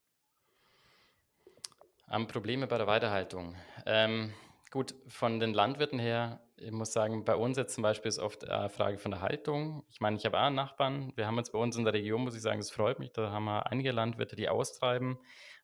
[2.05, 3.55] An Probleme bei der Weidehaltung.
[3.85, 4.33] Ähm,
[4.71, 8.47] gut, von den Landwirten her, ich muss sagen, bei uns jetzt zum Beispiel ist oft
[8.47, 9.83] eine Frage von der Haltung.
[9.89, 11.13] Ich meine, ich habe auch einen Nachbarn.
[11.15, 13.31] Wir haben jetzt bei uns in der Region, muss ich sagen, es freut mich, da
[13.31, 15.17] haben wir einige Landwirte, die austreiben.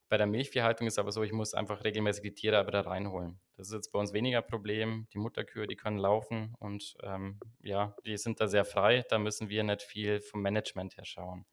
[0.10, 3.40] Bei der Milchviehhaltung ist aber so, ich muss einfach regelmäßig die Tiere wieder reinholen.
[3.58, 5.08] Das ist jetzt bei uns weniger Problem.
[5.14, 9.04] Die Mutterkühe, die können laufen und ähm, ja, die sind da sehr frei.
[9.10, 11.46] Da müssen wir nicht viel vom Management her schauen.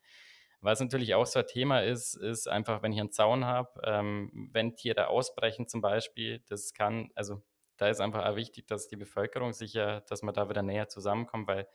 [0.61, 4.50] Was natürlich auch so ein Thema ist, ist einfach, wenn ich einen Zaun habe, ähm,
[4.53, 7.42] wenn Tiere ausbrechen zum Beispiel, das kann, also
[7.81, 11.49] da ist einfach auch wichtig, dass die Bevölkerung sicher, dass man da wieder näher zusammenkommt,
[11.49, 11.66] weil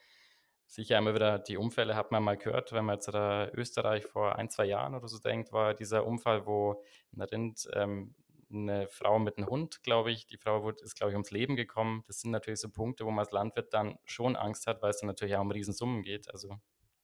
[0.66, 4.36] sicher immer wieder die Unfälle hat man mal gehört, wenn man jetzt an Österreich vor
[4.36, 6.84] ein, zwei Jahren oder so denkt, war dieser Unfall, wo
[7.16, 8.14] ein Rind ähm,
[8.52, 12.04] eine Frau mit einem Hund, glaube ich, die Frau ist, glaube ich, ums Leben gekommen.
[12.06, 15.00] Das sind natürlich so Punkte, wo man als Landwirt dann schon Angst hat, weil es
[15.00, 16.30] dann natürlich auch um Riesensummen geht.
[16.32, 16.56] Also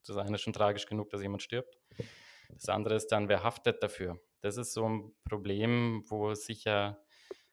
[0.06, 1.76] das eine ist schon tragisch genug, dass jemand stirbt.
[2.50, 4.20] Das andere ist dann, wer haftet dafür?
[4.40, 7.02] Das ist so ein Problem, wo sicher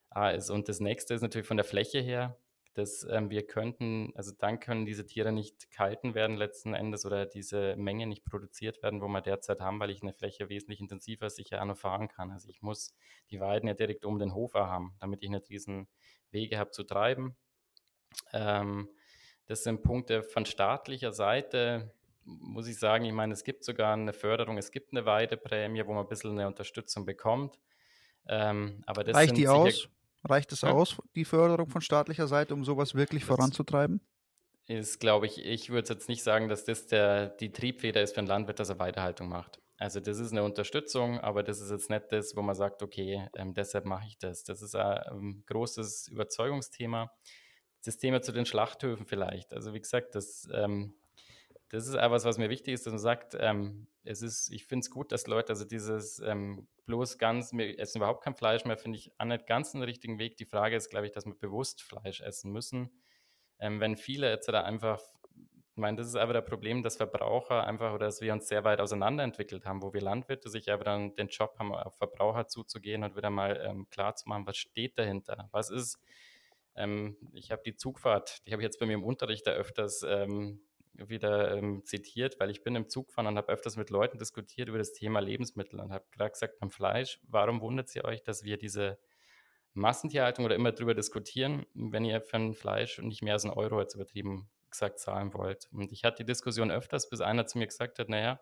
[0.09, 0.49] ah, ist.
[0.49, 2.37] Und das nächste ist natürlich von der Fläche her
[2.79, 7.25] dass ähm, wir könnten, also dann können diese Tiere nicht gehalten werden letzten Endes oder
[7.25, 11.29] diese Menge nicht produziert werden, wo wir derzeit haben, weil ich eine Fläche wesentlich intensiver
[11.29, 12.31] sicher noch fahren kann.
[12.31, 12.95] Also ich muss
[13.31, 15.87] die Weiden ja direkt um den Hof haben, damit ich nicht diesen
[16.31, 17.35] Wege habe zu treiben.
[18.33, 18.89] Ähm,
[19.47, 21.93] das sind Punkte von staatlicher Seite,
[22.23, 25.93] muss ich sagen, ich meine, es gibt sogar eine Förderung, es gibt eine Weideprämie, wo
[25.93, 27.59] man ein bisschen eine Unterstützung bekommt.
[28.27, 29.89] Ähm, aber das Reicht die aus?
[30.23, 30.71] Reicht es ja.
[30.71, 34.01] aus, die Förderung von staatlicher Seite, um sowas wirklich das voranzutreiben?
[34.67, 38.19] Ist, glaube ich, ich würde jetzt nicht sagen, dass das der, die Triebfeder ist für
[38.19, 39.59] einen Landwirt, dass er Weiterhaltung macht.
[39.77, 43.27] Also das ist eine Unterstützung, aber das ist jetzt nicht das, wo man sagt, okay,
[43.35, 44.43] ähm, deshalb mache ich das.
[44.43, 47.11] Das ist ein ähm, großes Überzeugungsthema.
[47.85, 49.53] Das Thema zu den Schlachthöfen vielleicht.
[49.53, 50.95] Also wie gesagt, das ähm,
[51.69, 54.81] das ist etwas, was mir wichtig ist, dass man sagt, ähm, es ist, ich finde
[54.81, 58.77] es gut, dass Leute, also dieses ähm, bloß ganz, wir essen überhaupt kein Fleisch mehr,
[58.77, 59.11] finde ich
[59.45, 60.37] ganz den richtigen Weg.
[60.37, 62.89] Die Frage ist, glaube ich, dass wir bewusst Fleisch essen müssen.
[63.59, 64.99] Ähm, wenn viele da einfach,
[65.35, 68.63] ich meine, das ist aber das Problem, dass Verbraucher einfach oder dass wir uns sehr
[68.63, 73.03] weit auseinanderentwickelt haben, wo wir Landwirte sich aber dann den Job haben, auf Verbraucher zuzugehen
[73.03, 75.49] und wieder mal ähm, klar was steht dahinter?
[75.51, 75.99] Was ist,
[76.75, 80.03] ähm, ich habe die Zugfahrt, die habe ich jetzt bei mir im Unterricht da öfters
[80.07, 80.61] ähm,
[80.93, 84.67] wieder ähm, zitiert, weil ich bin im Zug gefahren und habe öfters mit Leuten diskutiert
[84.67, 88.43] über das Thema Lebensmittel und habe gerade gesagt beim Fleisch, warum wundert sie euch, dass
[88.43, 88.99] wir diese
[89.73, 93.79] Massentierhaltung oder immer darüber diskutieren, wenn ihr für ein Fleisch nicht mehr als einen Euro
[93.79, 95.67] jetzt übertrieben gesagt zahlen wollt.
[95.71, 98.39] Und ich hatte die Diskussion öfters, bis einer zu mir gesagt hat, naja,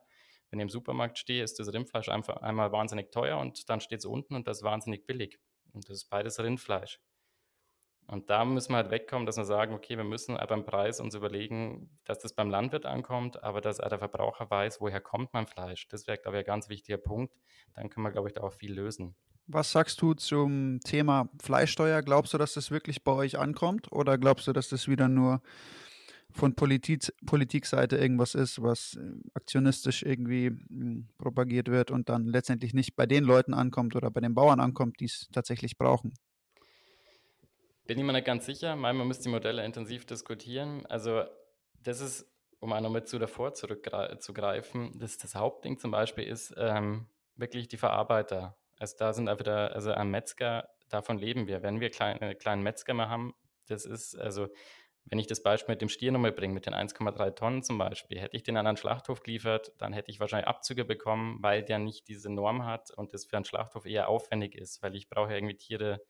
[0.49, 3.99] wenn ich im Supermarkt stehe, ist das Rindfleisch einfach einmal wahnsinnig teuer und dann steht
[3.99, 5.39] es unten und das ist wahnsinnig billig.
[5.73, 6.99] Und das ist beides Rindfleisch.
[8.07, 11.13] Und da müssen wir halt wegkommen, dass wir sagen, okay, wir müssen beim Preis uns
[11.13, 15.45] überlegen, dass das beim Landwirt ankommt, aber dass auch der Verbraucher weiß, woher kommt mein
[15.45, 15.89] Fleisch.
[15.89, 17.33] Das wäre, glaube ich, ein ganz wichtiger Punkt.
[17.75, 19.15] Dann können wir, glaube ich, da auch viel lösen.
[19.47, 22.01] Was sagst du zum Thema Fleischsteuer?
[22.01, 23.91] Glaubst du, dass das wirklich bei euch ankommt?
[23.91, 25.41] Oder glaubst du, dass das wieder nur
[26.31, 28.97] von Politik, Politikseite irgendwas ist, was
[29.33, 34.21] aktionistisch irgendwie hm, propagiert wird und dann letztendlich nicht bei den Leuten ankommt oder bei
[34.21, 36.13] den Bauern ankommt, die es tatsächlich brauchen?
[37.88, 38.75] Bin ich mir nicht ganz sicher.
[38.75, 40.85] Man müsste die Modelle intensiv diskutieren.
[40.88, 41.23] Also
[41.81, 42.29] das ist,
[42.59, 47.69] um auch noch mit zu davor zurückzugreifen, das, das Hauptding zum Beispiel ist ähm, wirklich
[47.69, 48.57] die Verarbeiter.
[48.77, 51.63] Also da sind auch wieder, also am Metzger, davon leben wir.
[51.63, 53.33] Wenn wir kleine, kleinen Metzger mal haben,
[53.67, 54.47] das ist, also
[55.05, 58.19] wenn ich das Beispiel mit dem Stier nochmal bringe, mit den 1,3 Tonnen zum Beispiel,
[58.19, 61.79] hätte ich den an einen Schlachthof geliefert, dann hätte ich wahrscheinlich Abzüge bekommen, weil der
[61.79, 65.33] nicht diese Norm hat und das für einen Schlachthof eher aufwendig ist, weil ich brauche
[65.33, 66.01] irgendwie Tiere,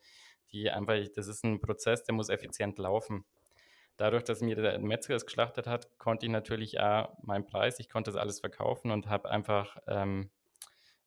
[0.52, 3.24] die einfach, das ist ein Prozess, der muss effizient laufen.
[3.96, 7.88] Dadurch, dass mir der Metzger das geschlachtet hat, konnte ich natürlich auch meinen Preis, ich
[7.88, 10.30] konnte das alles verkaufen und habe einfach ähm,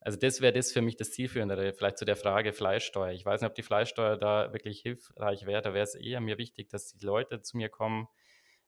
[0.02, 3.12] also das wäre das für mich das Zielführende, vielleicht zu der Frage Fleischsteuer.
[3.12, 5.62] Ich weiß nicht, ob die Fleischsteuer da wirklich hilfreich wäre.
[5.62, 8.08] Da wäre es eher mir wichtig, dass die Leute zu mir kommen,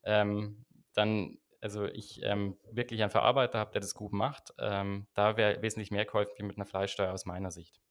[0.04, 0.64] ähm,
[0.94, 4.54] dann, also ich ähm, wirklich einen Verarbeiter habe, der das gut macht.
[4.60, 7.82] Ähm, da wäre wesentlich mehr geholfen wie mit einer Fleischsteuer aus meiner Sicht.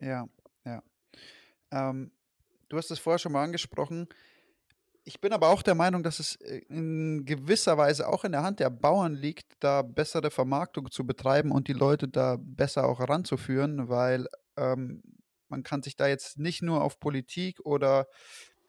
[0.00, 0.26] Ja,
[0.64, 0.82] ja.
[1.72, 2.12] Ähm,
[2.68, 4.08] du hast es vorher schon mal angesprochen.
[5.04, 8.44] Ich bin aber auch der Meinung, dass es äh, in gewisser Weise auch in der
[8.44, 13.00] Hand der Bauern liegt, da bessere Vermarktung zu betreiben und die Leute da besser auch
[13.00, 15.02] ranzuführen, weil ähm,
[15.48, 18.06] man kann sich da jetzt nicht nur auf Politik oder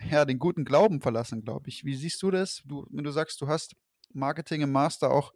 [0.10, 1.86] ja, den guten Glauben verlassen, glaube ich.
[1.86, 2.62] Wie siehst du das?
[2.66, 3.76] Du, wenn du sagst, du hast
[4.14, 5.34] Marketing im Master auch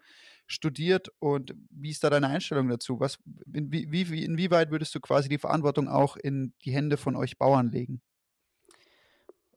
[0.48, 3.00] studiert und wie ist da deine Einstellung dazu?
[3.00, 3.20] Was,
[3.54, 7.38] in, wie, wie, inwieweit würdest du quasi die Verantwortung auch in die Hände von euch
[7.38, 8.02] Bauern legen?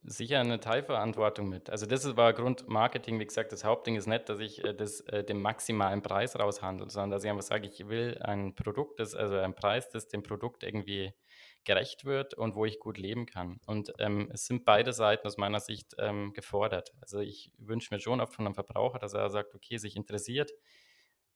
[0.03, 1.69] Sicher eine Teilverantwortung mit.
[1.69, 5.01] Also das war Grund Marketing, wie gesagt, das Hauptding ist nicht, dass ich äh, das,
[5.03, 9.15] äh, den maximalen Preis raushandle, sondern dass ich einfach sage, ich will ein Produkt, das,
[9.15, 11.13] also ein Preis, das dem Produkt irgendwie
[11.65, 13.61] gerecht wird und wo ich gut leben kann.
[13.67, 16.93] Und ähm, es sind beide Seiten aus meiner Sicht ähm, gefordert.
[17.01, 20.51] Also ich wünsche mir schon oft von einem Verbraucher, dass er sagt, okay, sich interessiert,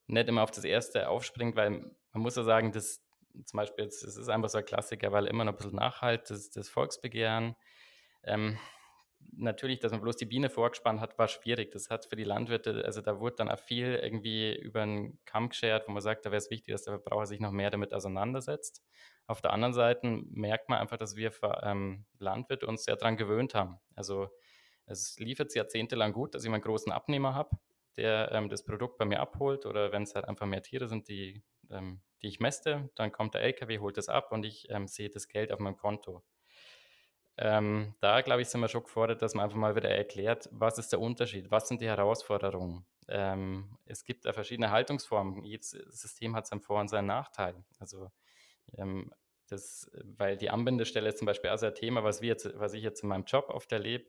[0.06, 3.02] nicht immer auf das Erste aufspringt, weil man muss ja sagen, das
[3.44, 6.50] zum Beispiel, es ist einfach so ein Klassiker, weil immer noch ein bisschen nachhalt, das,
[6.50, 7.56] das Volksbegehren,
[8.22, 8.58] ähm,
[9.36, 11.72] natürlich, dass man bloß die Biene vorgespannt hat, war schwierig.
[11.72, 15.48] Das hat für die Landwirte, also da wurde dann auch viel irgendwie über den Kamm
[15.48, 17.92] geschert, wo man sagt, da wäre es wichtig, dass der Verbraucher sich noch mehr damit
[17.92, 18.82] auseinandersetzt.
[19.26, 23.54] Auf der anderen Seite merkt man einfach, dass wir ähm, Landwirte uns sehr daran gewöhnt
[23.54, 23.78] haben.
[23.94, 24.28] Also
[24.86, 27.56] es liefert jahrzehntelang gut, dass ich einen großen Abnehmer habe,
[27.96, 31.08] der ähm, das Produkt bei mir abholt oder wenn es halt einfach mehr Tiere sind,
[31.08, 34.88] die, ähm, die ich mäste, dann kommt der LKW, holt es ab und ich ähm,
[34.88, 36.22] sehe das Geld auf meinem Konto.
[37.36, 40.78] Ähm, da, glaube ich, sind wir schon gefordert, dass man einfach mal wieder erklärt, was
[40.78, 42.86] ist der Unterschied, was sind die Herausforderungen.
[43.08, 45.42] Ähm, es gibt da verschiedene Haltungsformen.
[45.42, 47.64] Jedes System hat seinen Vor- und seinen Nachteil.
[47.80, 48.08] Also
[49.48, 53.02] das, weil die Anbindestelle zum Beispiel auch ein Thema, was, wir jetzt, was ich jetzt
[53.02, 54.06] in meinem Job oft erlebe.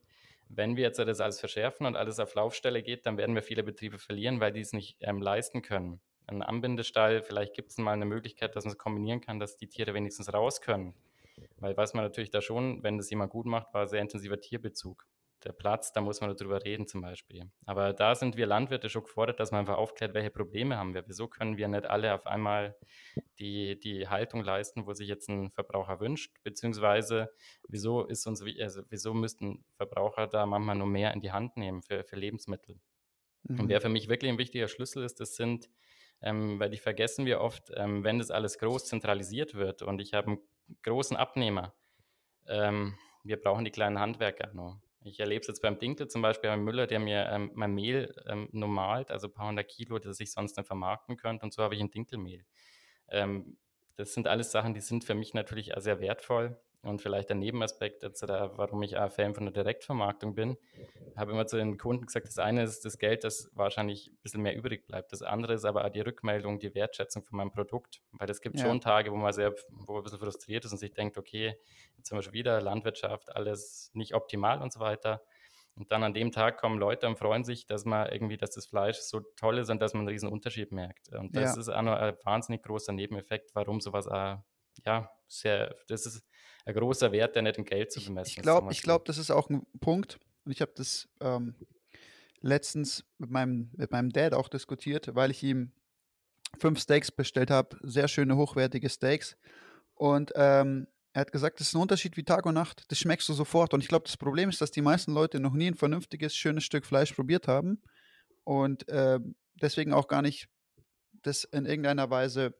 [0.48, 3.64] Wenn wir jetzt das alles verschärfen und alles auf Laufstelle geht, dann werden wir viele
[3.64, 6.02] Betriebe verlieren, weil die es nicht ähm, leisten können.
[6.28, 9.68] Ein Anbindestall, vielleicht gibt es mal eine Möglichkeit, dass man es kombinieren kann, dass die
[9.68, 10.96] Tiere wenigstens raus können.
[11.58, 15.06] Weil weiß man natürlich da schon, wenn das jemand gut macht, war sehr intensiver Tierbezug.
[15.46, 17.52] Der Platz, da muss man darüber reden zum Beispiel.
[17.66, 21.08] Aber da sind wir Landwirte schon gefordert, dass man einfach aufklärt, welche Probleme haben wir.
[21.08, 22.76] Wieso können wir nicht alle auf einmal
[23.40, 26.36] die, die Haltung leisten, wo sich jetzt ein Verbraucher wünscht?
[26.44, 27.30] Beziehungsweise
[27.68, 31.84] wieso ist uns, also wieso müssten Verbraucher da manchmal nur mehr in die Hand nehmen
[31.84, 32.80] für, für Lebensmittel?
[33.44, 33.60] Mhm.
[33.60, 35.70] Und wer für mich wirklich ein wichtiger Schlüssel ist, das sind
[36.22, 40.14] ähm, weil die vergessen wir oft, ähm, wenn das alles groß zentralisiert wird und ich
[40.14, 40.40] habe einen
[40.84, 41.74] großen Abnehmer.
[42.48, 44.80] Ähm, wir brauchen die kleinen Handwerker noch.
[45.06, 48.16] Ich erlebe es jetzt beim Dinkel zum Beispiel, beim Müller, der mir ähm, mein Mehl
[48.28, 51.46] ähm, normalt, also ein paar hundert Kilo, das ich sonst nicht vermarkten könnte.
[51.46, 52.44] Und so habe ich ein Dinkelmehl.
[53.10, 53.58] Ähm,
[53.98, 56.60] das sind alles Sachen, die sind für mich natürlich sehr wertvoll.
[56.86, 60.58] Und vielleicht ein Nebenaspekt, jetzt, warum ich auch Fan von der Direktvermarktung bin,
[61.16, 64.42] habe immer zu den Kunden gesagt, das eine ist das Geld, das wahrscheinlich ein bisschen
[64.42, 65.12] mehr übrig bleibt.
[65.12, 68.02] Das andere ist aber auch die Rückmeldung, die Wertschätzung von meinem Produkt.
[68.12, 68.66] Weil es gibt ja.
[68.66, 71.58] schon Tage, wo man sehr, wo man ein bisschen frustriert ist und sich denkt, okay,
[71.98, 75.24] jetzt sind wir schon wieder Landwirtschaft, alles nicht optimal und so weiter.
[75.76, 78.66] Und dann an dem Tag kommen Leute und freuen sich, dass man irgendwie, dass das
[78.66, 81.10] Fleisch so toll ist und dass man einen riesen Unterschied merkt.
[81.14, 81.62] Und das ja.
[81.62, 84.38] ist auch noch ein wahnsinnig großer Nebeneffekt, warum sowas auch,
[84.86, 86.24] ja, sehr, das ist
[86.66, 88.78] ein großer Wert, der nicht in Geld zu bemessen ich, ich glaub, ist.
[88.78, 90.20] Ich glaube, das ist auch ein Punkt.
[90.46, 91.56] Und ich habe das ähm,
[92.42, 95.72] letztens mit meinem, mit meinem Dad auch diskutiert, weil ich ihm
[96.60, 99.38] fünf Steaks bestellt habe, sehr schöne, hochwertige Steaks.
[99.94, 102.84] Und ähm, er hat gesagt, das ist ein Unterschied wie Tag und Nacht.
[102.90, 103.74] Das schmeckst du sofort.
[103.74, 106.66] Und ich glaube, das Problem ist, dass die meisten Leute noch nie ein vernünftiges, schönes
[106.66, 107.82] Stück Fleisch probiert haben
[108.44, 109.20] und äh,
[109.62, 110.50] deswegen auch gar nicht
[111.14, 112.54] das in irgendeiner Weise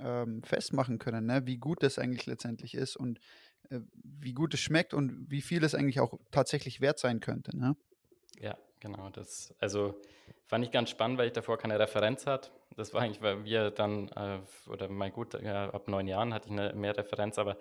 [0.00, 1.46] ähm, festmachen können, ne?
[1.46, 3.20] wie gut das eigentlich letztendlich ist und
[3.70, 7.56] äh, wie gut es schmeckt und wie viel es eigentlich auch tatsächlich wert sein könnte.
[7.56, 7.76] Ne?
[8.40, 9.10] Ja, genau.
[9.10, 10.00] Das, also
[10.46, 12.50] fand ich ganz spannend, weil ich davor keine Referenz hatte.
[12.76, 16.48] Das war eigentlich, weil wir dann, äh, oder mein gut, äh, ab neun Jahren hatte
[16.48, 17.58] ich eine mehr Referenz, aber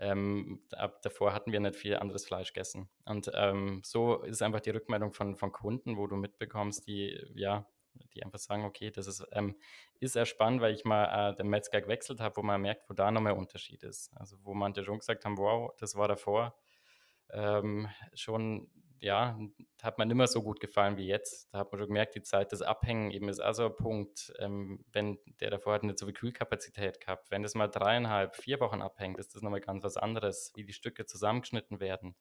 [0.00, 2.88] ähm, ab davor hatten wir nicht viel anderes Fleisch gegessen.
[3.04, 7.66] Und ähm, so ist einfach die Rückmeldung von, von Kunden, wo du mitbekommst, die, ja,
[8.14, 9.56] die einfach sagen, okay, das ist, ähm,
[10.00, 12.94] ist sehr spannend, weil ich mal äh, den Metzger gewechselt habe, wo man merkt, wo
[12.94, 14.10] da noch mehr Unterschied ist.
[14.16, 16.54] Also wo manche schon gesagt haben, wow, das war davor
[17.30, 18.68] ähm, schon,
[19.00, 19.38] ja,
[19.82, 21.52] hat man immer so gut gefallen wie jetzt.
[21.52, 24.84] Da hat man schon gemerkt, die Zeit des Abhängen eben ist also ein Punkt, ähm,
[24.92, 27.30] wenn der davor hat nicht so viel Kühlkapazität gehabt.
[27.30, 30.72] Wenn das mal dreieinhalb, vier Wochen abhängt, ist das nochmal ganz was anderes, wie die
[30.72, 32.16] Stücke zusammengeschnitten werden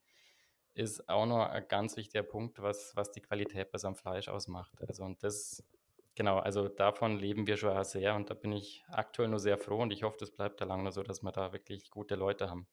[0.78, 4.28] ist auch noch ein ganz wichtiger Punkt, was, was die Qualität bei so einem Fleisch
[4.28, 4.74] ausmacht.
[4.88, 5.64] Also und das,
[6.16, 9.82] genau, also davon leben wir schon sehr und da bin ich aktuell nur sehr froh
[9.82, 12.50] und ich hoffe, das bleibt da lange nur so, dass wir da wirklich gute Leute
[12.50, 12.68] haben.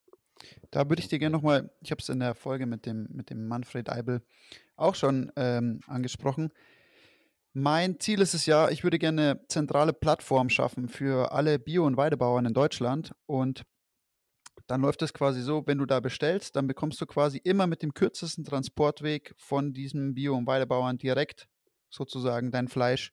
[0.71, 3.31] Da würde ich dir gerne nochmal, ich habe es in der Folge mit dem, mit
[3.31, 4.23] dem Manfred Eibel
[4.77, 6.53] auch schon ähm, angesprochen.
[7.55, 11.87] Mein Ziel ist es ja, ich würde gerne eine zentrale Plattform schaffen für alle Bio-
[11.87, 13.65] und Weidebauern in Deutschland und
[14.67, 17.83] dann läuft es quasi so, wenn du da bestellst, dann bekommst du quasi immer mit
[17.83, 21.49] dem kürzesten Transportweg von diesem Bio- und Weidebauern direkt
[21.91, 23.13] sozusagen dein Fleisch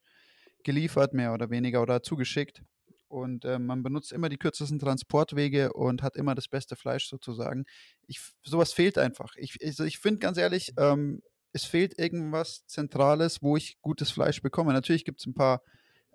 [0.64, 2.64] geliefert, mehr oder weniger, oder zugeschickt.
[3.08, 7.66] Und äh, man benutzt immer die kürzesten Transportwege und hat immer das beste Fleisch sozusagen.
[8.08, 9.36] Ich, sowas fehlt einfach.
[9.36, 11.22] Ich, also ich finde ganz ehrlich, ähm,
[11.52, 14.72] es fehlt irgendwas Zentrales, wo ich gutes Fleisch bekomme.
[14.72, 15.62] Natürlich gibt es ein paar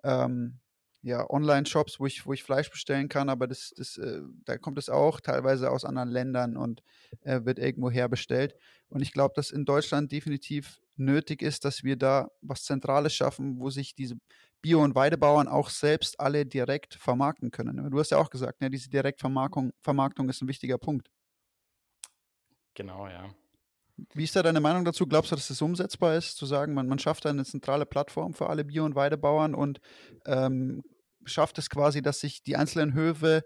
[0.03, 0.59] ähm,
[1.01, 4.77] ja, Online-Shops, wo ich, wo ich Fleisch bestellen kann, aber das, das, äh, da kommt
[4.77, 6.83] es auch teilweise aus anderen Ländern und
[7.21, 8.55] äh, wird irgendwo herbestellt.
[8.89, 13.59] Und ich glaube, dass in Deutschland definitiv nötig ist, dass wir da was Zentrales schaffen,
[13.59, 14.17] wo sich diese
[14.61, 17.89] Bio- und Weidebauern auch selbst alle direkt vermarkten können.
[17.91, 21.11] Du hast ja auch gesagt, ne, diese Direktvermarktung Vermarktung ist ein wichtiger Punkt.
[22.73, 23.29] Genau, ja.
[24.13, 25.07] Wie ist da deine Meinung dazu?
[25.07, 28.49] Glaubst du, dass das umsetzbar ist, zu sagen, man, man schafft eine zentrale Plattform für
[28.49, 29.79] alle Bio- und Weidebauern und
[30.25, 30.83] ähm,
[31.25, 33.43] schafft es quasi, dass sich die einzelnen Höfe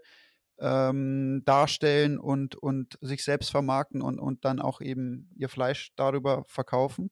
[0.58, 6.44] ähm, darstellen und, und sich selbst vermarkten und, und dann auch eben ihr Fleisch darüber
[6.46, 7.10] verkaufen?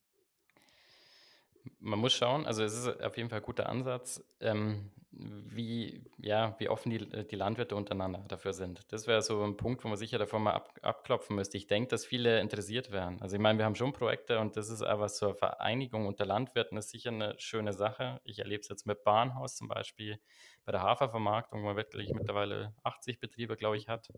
[1.79, 6.55] Man muss schauen, also es ist auf jeden Fall ein guter Ansatz, ähm, wie, ja,
[6.59, 8.81] wie offen die, die Landwirte untereinander dafür sind.
[8.93, 11.57] Das wäre so ein Punkt, wo man sicher davon mal ab, abklopfen müsste.
[11.57, 13.21] Ich denke, dass viele interessiert wären.
[13.21, 16.79] Also ich meine, wir haben schon Projekte und das ist aber eine Vereinigung unter Landwirten,
[16.79, 18.21] ist sicher eine schöne Sache.
[18.25, 20.21] Ich erlebe es jetzt mit Bahnhaus zum Beispiel
[20.64, 24.09] bei der Hafervermarktung, wo man wirklich mittlerweile 80 Betriebe, glaube ich, hat.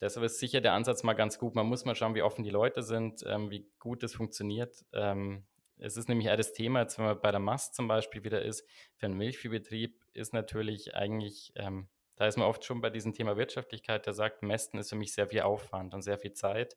[0.00, 1.54] Deshalb ist sicher der Ansatz mal ganz gut.
[1.54, 4.84] Man muss mal schauen, wie offen die Leute sind, ähm, wie gut es funktioniert.
[4.92, 5.44] Ähm,
[5.78, 8.42] es ist nämlich eher das Thema, jetzt wenn man bei der Mast zum Beispiel wieder
[8.42, 8.66] ist,
[8.96, 13.36] für einen Milchviehbetrieb ist natürlich eigentlich, ähm, da ist man oft schon bei diesem Thema
[13.36, 16.76] Wirtschaftlichkeit, der sagt, Mästen ist für mich sehr viel Aufwand und sehr viel Zeit.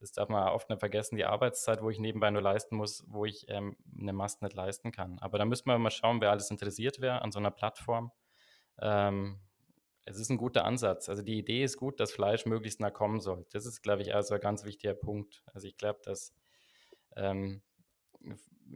[0.00, 3.24] Das darf man oft nicht vergessen, die Arbeitszeit, wo ich nebenbei nur leisten muss, wo
[3.24, 5.18] ich ähm, eine Mast nicht leisten kann.
[5.18, 8.12] Aber da müsste man mal schauen, wer alles interessiert wäre an so einer Plattform.
[8.80, 9.40] Ähm,
[10.04, 11.08] es ist ein guter Ansatz.
[11.08, 13.44] Also die Idee ist gut, dass Fleisch möglichst nah kommen soll.
[13.52, 15.42] Das ist, glaube ich, also ein ganz wichtiger Punkt.
[15.52, 16.32] Also ich glaube, dass
[17.16, 17.62] ähm,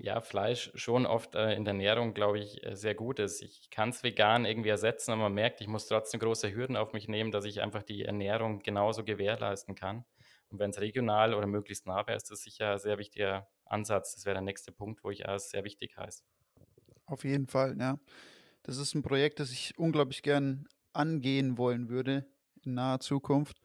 [0.00, 3.42] ja, Fleisch schon oft äh, in der Ernährung, glaube ich, äh, sehr gut ist.
[3.42, 6.92] Ich kann es vegan irgendwie ersetzen, aber man merkt, ich muss trotzdem große Hürden auf
[6.92, 10.04] mich nehmen, dass ich einfach die Ernährung genauso gewährleisten kann.
[10.48, 14.14] Und wenn es regional oder möglichst nah wäre, ist das sicher ein sehr wichtiger Ansatz.
[14.14, 16.24] Das wäre der nächste Punkt, wo ich als sehr wichtig heiße.
[17.06, 17.98] Auf jeden Fall, ja.
[18.62, 22.26] Das ist ein Projekt, das ich unglaublich gern angehen wollen würde
[22.64, 23.60] in naher Zukunft.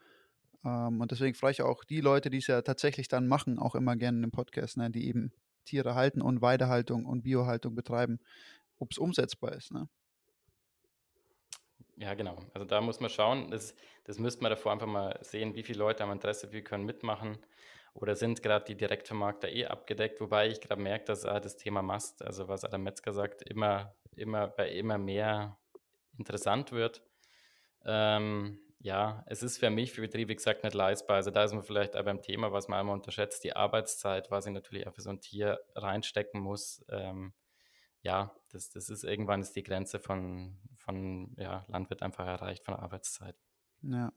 [0.63, 3.75] Ähm, und deswegen freue ich auch die Leute, die es ja tatsächlich dann machen, auch
[3.75, 5.31] immer gerne im Podcast, ne, die eben
[5.67, 8.19] Tiere halten und Weidehaltung und Biohaltung betreiben,
[8.79, 9.71] ob es umsetzbar ist.
[9.71, 9.87] Ne?
[11.97, 12.37] Ja, genau.
[12.53, 13.51] Also da muss man schauen.
[13.51, 16.85] Das, das müsste man davor einfach mal sehen, wie viele Leute haben Interesse, wie können
[16.85, 17.37] mitmachen.
[17.93, 20.21] Oder sind gerade die Direktvermarkter eh abgedeckt?
[20.21, 23.95] Wobei ich gerade merke, dass äh, das Thema Mast, also was Adam Metzger sagt, immer,
[24.15, 25.57] immer bei immer mehr
[26.17, 27.01] interessant wird.
[27.83, 31.17] Ähm, ja, es ist für mich, für Betriebe, wie gesagt, nicht leistbar.
[31.17, 34.45] Also da ist man vielleicht auch beim Thema, was man einmal unterschätzt, die Arbeitszeit, was
[34.45, 36.85] ich natürlich auch für so ein Tier reinstecken muss.
[36.89, 37.33] Ähm,
[38.01, 42.75] ja, das, das ist irgendwann ist die Grenze von, von ja, Landwirt einfach erreicht, von
[42.75, 43.35] Arbeitszeit.
[43.81, 44.13] Ja.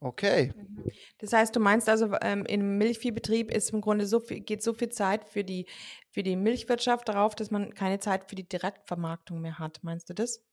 [0.00, 0.52] Okay.
[0.56, 0.90] Mhm.
[1.18, 4.74] Das heißt, du meinst also, ähm, im Milchviehbetrieb ist im Grunde so viel, geht so
[4.74, 5.66] viel Zeit für die,
[6.10, 9.78] für die Milchwirtschaft darauf, dass man keine Zeit für die Direktvermarktung mehr hat.
[9.82, 10.44] Meinst du das?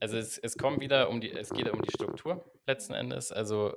[0.00, 3.30] Also es, es kommt wieder um die, es geht um die Struktur letzten Endes.
[3.32, 3.74] Also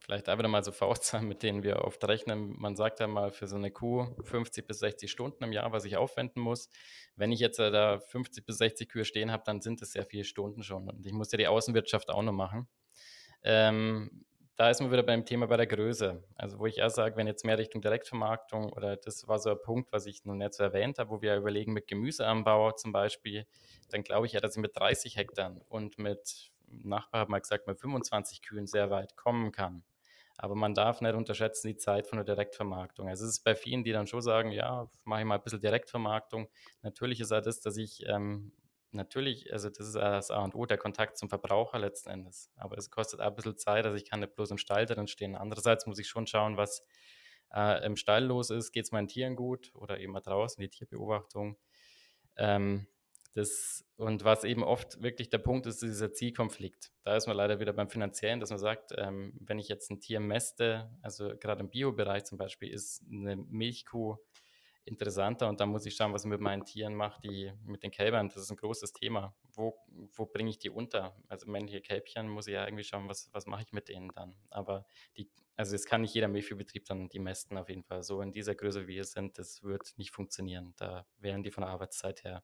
[0.00, 2.54] vielleicht einfach mal so Faustzahlen, mit denen wir oft rechnen.
[2.58, 5.84] Man sagt ja mal für so eine Kuh 50 bis 60 Stunden im Jahr, was
[5.84, 6.68] ich aufwenden muss.
[7.16, 10.24] Wenn ich jetzt da 50 bis 60 Kühe stehen habe, dann sind es sehr viele
[10.24, 10.88] Stunden schon.
[10.88, 12.68] Und ich muss ja die Außenwirtschaft auch noch machen.
[13.42, 14.24] Ähm,
[14.56, 16.22] da ist man wieder beim Thema bei der Größe.
[16.36, 19.60] Also wo ich erst sage, wenn jetzt mehr Richtung Direktvermarktung oder das war so ein
[19.62, 23.46] Punkt, was ich noch nicht so erwähnt habe, wo wir überlegen mit Gemüseanbau zum Beispiel,
[23.90, 26.50] dann glaube ich ja, dass ich mit 30 Hektar und mit
[26.82, 29.84] Nachbar hat mal gesagt, mit 25 Kühen sehr weit kommen kann.
[30.36, 33.08] Aber man darf nicht unterschätzen die Zeit von der Direktvermarktung.
[33.08, 35.60] Also es ist bei vielen, die dann schon sagen, ja, mache ich mal ein bisschen
[35.60, 36.48] Direktvermarktung.
[36.82, 38.52] Natürlich ist auch das, dass ich ähm,
[38.94, 42.50] natürlich, also das ist das A und O, der Kontakt zum Verbraucher letzten Endes.
[42.56, 45.08] Aber es kostet auch ein bisschen Zeit, also ich kann nicht bloß im Stall drin
[45.08, 45.36] stehen.
[45.36, 46.82] Andererseits muss ich schon schauen, was
[47.52, 48.72] äh, im Stall los ist.
[48.72, 51.56] Geht es meinen Tieren gut oder eben mal draußen, die Tierbeobachtung.
[52.36, 52.86] Ähm,
[53.34, 56.92] das, und was eben oft wirklich der Punkt ist, ist dieser Zielkonflikt.
[57.02, 60.00] Da ist man leider wieder beim Finanziellen, dass man sagt, ähm, wenn ich jetzt ein
[60.00, 64.18] Tier mäste, also gerade im Biobereich zum Beispiel, ist eine Milchkuh
[64.84, 67.90] interessanter und dann muss ich schauen, was ich mit meinen Tieren mache, die mit den
[67.90, 69.34] Kälbern, das ist ein großes Thema.
[69.52, 69.78] Wo,
[70.14, 71.16] wo bringe ich die unter?
[71.28, 74.36] Also männliche Kälbchen muss ich ja irgendwie schauen, was, was mache ich mit denen dann.
[74.50, 78.02] Aber die, also es kann nicht jeder Milchviehbetrieb dann die mästen auf jeden Fall.
[78.02, 80.74] So in dieser Größe, wie wir sind, das wird nicht funktionieren.
[80.76, 82.42] Da wären die von der Arbeitszeit her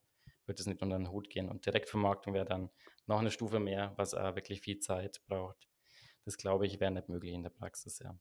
[0.50, 1.48] wird es nicht unter den Hut gehen.
[1.48, 2.70] Und Direktvermarktung wäre dann
[3.06, 5.68] noch eine Stufe mehr, was auch wirklich viel Zeit braucht.
[6.24, 8.18] Das glaube ich, wäre nicht möglich in der Praxis, ja.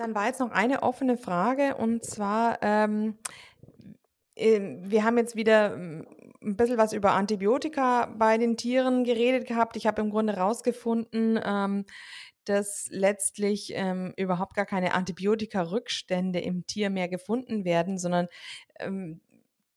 [0.00, 3.18] Dann war jetzt noch eine offene Frage und zwar, ähm,
[4.34, 6.06] ähm wir haben jetzt wieder ähm,
[6.40, 9.76] ein bisschen was über Antibiotika bei den Tieren geredet gehabt.
[9.76, 11.84] Ich habe im Grunde herausgefunden, ähm,
[12.46, 18.28] dass letztlich ähm, überhaupt gar keine Antibiotika-Rückstände im Tier mehr gefunden werden, sondern
[18.78, 19.20] ähm,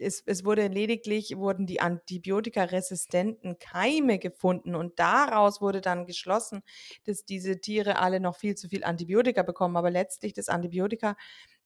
[0.03, 6.61] es, es, wurde lediglich, wurden die antibiotikaresistenten Keime gefunden und daraus wurde dann geschlossen,
[7.05, 11.15] dass diese Tiere alle noch viel zu viel Antibiotika bekommen, aber letztlich das Antibiotika,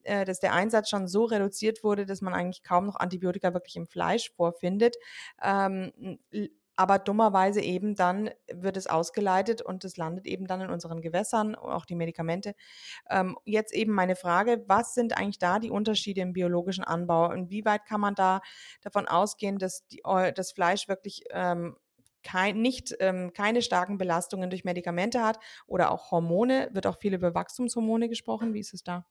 [0.03, 3.75] äh, dass der Einsatz schon so reduziert wurde, dass man eigentlich kaum noch Antibiotika wirklich
[3.75, 4.95] im Fleisch vorfindet.
[5.43, 5.91] Ähm,
[6.77, 11.55] aber dummerweise eben dann wird es ausgeleitet und es landet eben dann in unseren Gewässern,
[11.55, 12.53] auch die Medikamente.
[13.09, 17.31] Ähm, jetzt eben meine Frage, was sind eigentlich da die Unterschiede im biologischen Anbau?
[17.31, 18.41] Inwieweit kann man da
[18.81, 20.01] davon ausgehen, dass die,
[20.35, 21.75] das Fleisch wirklich ähm,
[22.23, 26.69] kein, nicht, ähm, keine starken Belastungen durch Medikamente hat oder auch Hormone?
[26.73, 28.53] Wird auch viel über Wachstumshormone gesprochen.
[28.53, 29.05] Wie ist es da?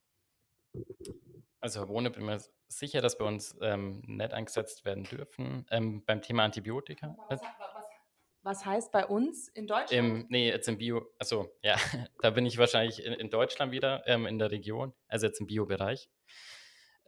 [1.67, 5.67] Also Hormone bin mir sicher, dass bei uns ähm, nicht eingesetzt werden dürfen.
[5.73, 7.17] Ähm, beim Thema Antibiotika.
[7.29, 7.85] Was, was,
[8.43, 9.91] was, heißt bei uns in Deutschland?
[9.91, 11.75] Im, nee, jetzt im Bio, also ja,
[12.23, 15.49] da bin ich wahrscheinlich in, in Deutschland wieder, ähm, in der Region, also jetzt im
[15.49, 16.09] Biobereich.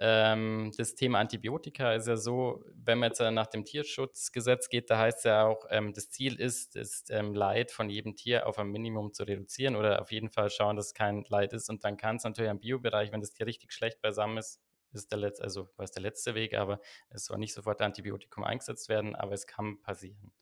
[0.01, 4.99] Ähm, das Thema Antibiotika ist ja so, wenn man jetzt nach dem Tierschutzgesetz geht, da
[4.99, 8.59] heißt es ja auch, ähm, das Ziel ist, das ähm, Leid von jedem Tier auf
[8.59, 11.69] ein Minimum zu reduzieren oder auf jeden Fall schauen, dass es kein Leid ist.
[11.69, 14.61] Und dann kann es natürlich im Biobereich, wenn das Tier richtig schlecht beisammen ist,
[14.93, 16.81] ist der letzte, also war es der letzte Weg, aber
[17.11, 20.33] es soll nicht sofort Antibiotikum eingesetzt werden, aber es kann passieren.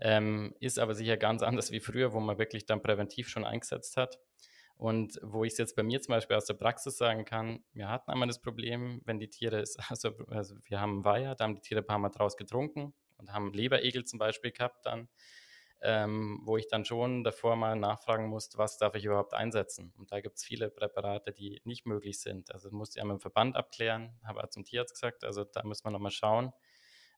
[0.00, 3.96] Ähm, ist aber sicher ganz anders wie früher, wo man wirklich dann präventiv schon eingesetzt
[3.96, 4.18] hat.
[4.76, 7.88] Und wo ich es jetzt bei mir zum Beispiel aus der Praxis sagen kann, wir
[7.88, 11.60] hatten einmal das Problem, wenn die Tiere, also, also wir haben Weiher, da haben die
[11.60, 15.08] Tiere ein paar Mal draus getrunken und haben Leberegel zum Beispiel gehabt dann,
[15.80, 19.92] ähm, wo ich dann schon davor mal nachfragen musste, was darf ich überhaupt einsetzen.
[19.98, 22.52] Und da gibt es viele Präparate, die nicht möglich sind.
[22.52, 25.84] Also musste ich mit dem Verband abklären, habe auch zum Tierarzt gesagt, also da müssen
[25.84, 26.52] wir nochmal schauen.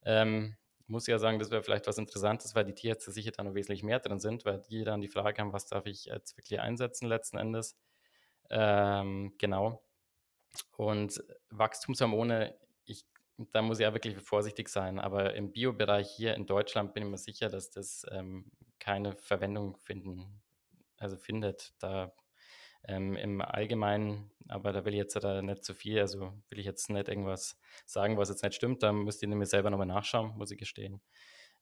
[0.04, 0.56] Ähm,
[0.88, 3.82] muss ja sagen, das wäre vielleicht was Interessantes, weil die Tierärzte sicher da noch wesentlich
[3.82, 7.08] mehr drin sind, weil die dann die Frage haben, was darf ich jetzt wirklich einsetzen
[7.08, 7.76] letzten Endes.
[8.50, 9.82] Ähm, genau.
[10.76, 13.04] Und Wachstumshormone, ich,
[13.52, 17.10] da muss ich ja wirklich vorsichtig sein, aber im Biobereich hier in Deutschland bin ich
[17.10, 20.42] mir sicher, dass das ähm, keine Verwendung finden,
[20.98, 21.74] also findet.
[21.80, 22.12] Da
[22.86, 26.66] ähm, Im Allgemeinen, aber da will ich jetzt da nicht zu viel, also will ich
[26.66, 30.36] jetzt nicht irgendwas sagen, was jetzt nicht stimmt, da müsst ihr nämlich selber nochmal nachschauen,
[30.36, 31.00] muss ich gestehen.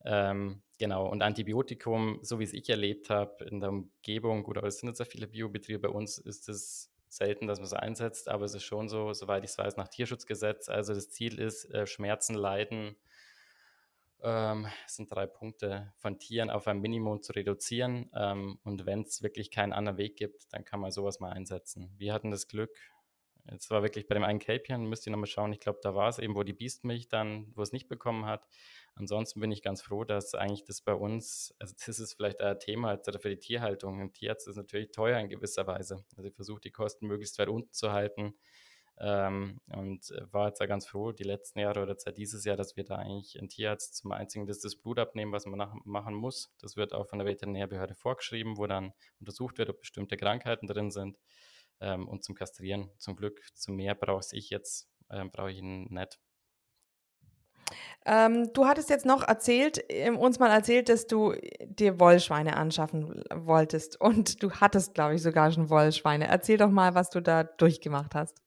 [0.05, 4.79] Ähm, genau, und Antibiotikum, so wie es ich erlebt habe in der Umgebung, oder es
[4.79, 8.45] sind jetzt ja viele Biobetriebe, bei uns ist es selten, dass man es einsetzt, aber
[8.45, 10.68] es ist schon so, soweit ich es weiß, nach Tierschutzgesetz.
[10.68, 12.97] Also das Ziel ist, äh, Schmerzen, Leiden
[14.25, 18.11] Ähm, es sind drei Punkte von Tieren auf ein Minimum zu reduzieren.
[18.14, 21.93] Ähm, und wenn es wirklich keinen anderen Weg gibt, dann kann man sowas mal einsetzen.
[21.99, 22.70] Wir hatten das Glück,
[23.47, 26.09] es war wirklich bei dem einen Capian, müsst ihr nochmal schauen, ich glaube, da war
[26.09, 28.47] es eben, wo die Biestmilch dann, wo es nicht bekommen hat.
[28.95, 32.59] Ansonsten bin ich ganz froh, dass eigentlich das bei uns, also das ist vielleicht ein
[32.59, 34.01] Thema für die Tierhaltung.
[34.01, 36.05] Ein Tierarzt ist natürlich teuer in gewisser Weise.
[36.16, 38.35] Also ich versuche die Kosten möglichst weit unten zu halten.
[38.99, 42.77] Ähm, und war jetzt ja ganz froh, die letzten Jahre oder seit dieses Jahr, dass
[42.77, 46.15] wir da eigentlich ein Tierarzt zum einzigen das, das Blut abnehmen, was man nach, machen
[46.15, 46.53] muss.
[46.61, 50.91] Das wird auch von der Veterinärbehörde vorgeschrieben, wo dann untersucht wird, ob bestimmte Krankheiten drin
[50.91, 51.19] sind.
[51.81, 55.87] Ähm, und zum Kastrieren, zum Glück, zu mehr brauche ich jetzt, ähm, brauche ich ihn
[55.91, 56.21] nicht.
[58.07, 61.35] Ähm, du hattest jetzt noch erzählt, äh, uns mal erzählt, dass du
[61.65, 64.01] dir Wollschweine anschaffen wolltest.
[64.01, 66.29] Und du hattest, glaube ich, sogar schon Wollschweine.
[66.29, 68.45] Erzähl doch mal, was du da durchgemacht hast.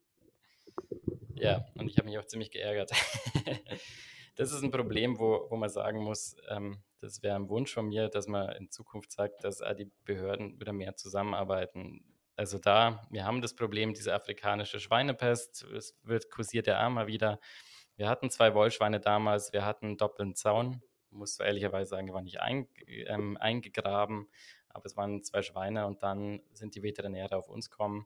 [1.39, 2.91] Ja, und ich habe mich auch ziemlich geärgert.
[4.35, 7.88] das ist ein Problem, wo, wo man sagen muss, ähm, das wäre ein Wunsch von
[7.88, 12.03] mir, dass man in Zukunft sagt, dass die Behörden wieder mehr zusammenarbeiten.
[12.35, 17.07] Also da, wir haben das Problem, diese afrikanische Schweinepest, es wird kursiert ja auch mal
[17.07, 17.39] wieder.
[17.95, 22.39] Wir hatten zwei Wollschweine damals, wir hatten einen doppelten Zaun, muss ehrlicherweise sagen, war nicht
[22.39, 24.29] ein, ähm, eingegraben,
[24.69, 28.05] aber es waren zwei Schweine und dann sind die Veterinäre auf uns gekommen.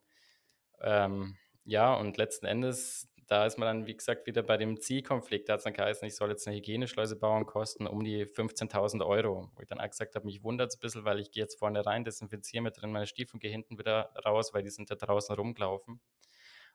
[0.79, 5.47] Ähm, ja, und letzten Endes, da ist man dann, wie gesagt, wieder bei dem Zielkonflikt.
[5.47, 9.05] Da hat es dann geheißen, ich soll jetzt eine Hygieneschleuse bauen, kosten um die 15.000
[9.05, 9.49] Euro.
[9.55, 11.57] Wo ich dann auch gesagt habe, mich wundert es ein bisschen, weil ich gehe jetzt
[11.57, 14.91] vorne rein, desinfiziere mit drin meine Stiefel und gehe hinten wieder raus, weil die sind
[14.91, 16.01] da draußen rumgelaufen.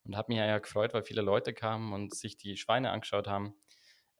[0.04, 3.54] Und habe mich ja gefreut, weil viele Leute kamen und sich die Schweine angeschaut haben.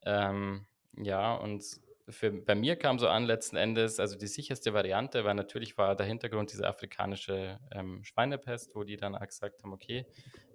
[0.04, 1.64] Ähm, ja, und
[2.08, 5.96] für, bei mir kam so an letzten Endes, also die sicherste Variante, weil natürlich war
[5.96, 10.06] der Hintergrund diese afrikanische ähm, Schweinepest, wo die dann gesagt haben, okay,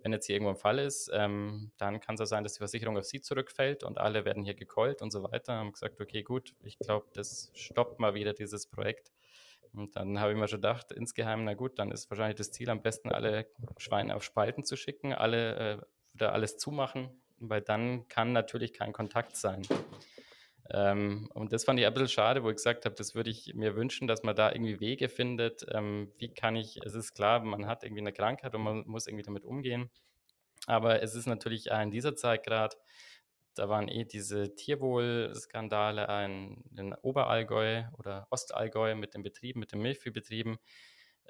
[0.02, 2.60] wenn jetzt hier irgendwo ein Fall ist, ähm, dann kann es auch sein, dass die
[2.60, 5.54] Versicherung auf sie zurückfällt und alle werden hier gekeult und so weiter.
[5.54, 9.12] Haben gesagt, okay, gut, ich glaube, das stoppt mal wieder dieses Projekt.
[9.74, 12.70] Und dann habe ich mir schon gedacht, insgeheim, na gut, dann ist wahrscheinlich das Ziel,
[12.70, 13.47] am besten alle
[13.78, 15.78] Schweine auf Spalten zu schicken, alle äh,
[16.14, 19.62] wieder alles zumachen, weil dann kann natürlich kein Kontakt sein.
[20.74, 23.53] Ähm, und das fand ich ein bisschen schade, wo ich gesagt habe, das würde ich
[23.55, 25.65] mir wünschen, dass man da irgendwie Wege findet.
[25.74, 29.07] Ähm, wie kann ich, es ist klar, man hat irgendwie eine Krankheit und man muss
[29.07, 29.89] irgendwie damit umgehen.
[30.67, 32.78] Aber es ist natürlich in dieser Zeit gerade,
[33.55, 39.82] da waren eh diese Tierwohlskandale in, in Oberallgäu oder Ostallgäu mit den Betrieben, mit den
[39.82, 40.57] Milchviehbetrieben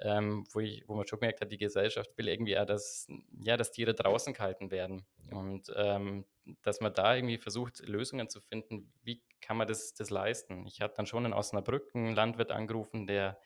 [0.00, 3.06] ähm, wo, ich, wo man schon gemerkt hat, die Gesellschaft will irgendwie auch, dass,
[3.40, 5.06] ja, dass Tiere draußen gehalten werden.
[5.30, 6.24] Und ähm,
[6.62, 10.66] dass man da irgendwie versucht, Lösungen zu finden, wie kann man das, das leisten.
[10.66, 13.38] Ich hatte dann schon in Osnabrück einen Landwirt angerufen, der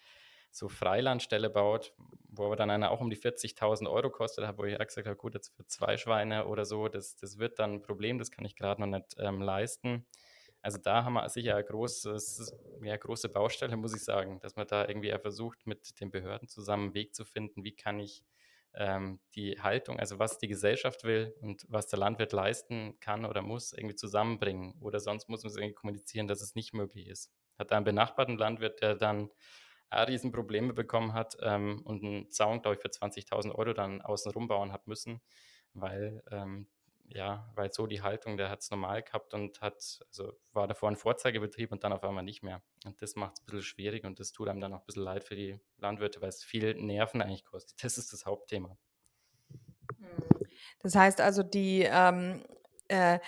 [0.50, 1.92] so Freilandstelle baut,
[2.28, 5.34] wo aber dann einer auch um die 40.000 Euro kostet, wo ich gesagt habe, gut,
[5.34, 8.56] jetzt für zwei Schweine oder so, das, das wird dann ein Problem, das kann ich
[8.56, 10.06] gerade noch nicht ähm, leisten.
[10.66, 12.52] Also da haben wir sicher eine großes,
[12.82, 16.86] ja, große Baustelle, muss ich sagen, dass man da irgendwie versucht, mit den Behörden zusammen
[16.86, 18.24] einen Weg zu finden, wie kann ich
[18.74, 23.42] ähm, die Haltung, also was die Gesellschaft will und was der Landwirt leisten kann oder
[23.42, 24.74] muss, irgendwie zusammenbringen.
[24.80, 27.30] Oder sonst muss man es irgendwie kommunizieren, dass es nicht möglich ist.
[27.60, 29.30] Hat da einen benachbarten Landwirt, der dann
[29.90, 34.32] auch Riesenprobleme bekommen hat ähm, und einen Zaun, glaube ich, für 20.000 Euro dann außen
[34.48, 35.20] bauen hat müssen,
[35.74, 36.66] weil ähm,
[37.08, 40.90] ja, weil so die Haltung, der hat es normal gehabt und hat, also war davor
[40.90, 42.62] ein Vorzeigebetrieb und dann auf einmal nicht mehr.
[42.84, 45.02] Und das macht es ein bisschen schwierig und das tut einem dann auch ein bisschen
[45.02, 47.82] leid für die Landwirte, weil es viel Nerven eigentlich kostet.
[47.82, 48.76] Das ist das Hauptthema.
[50.80, 52.44] Das heißt also, die ähm,
[52.88, 53.18] äh,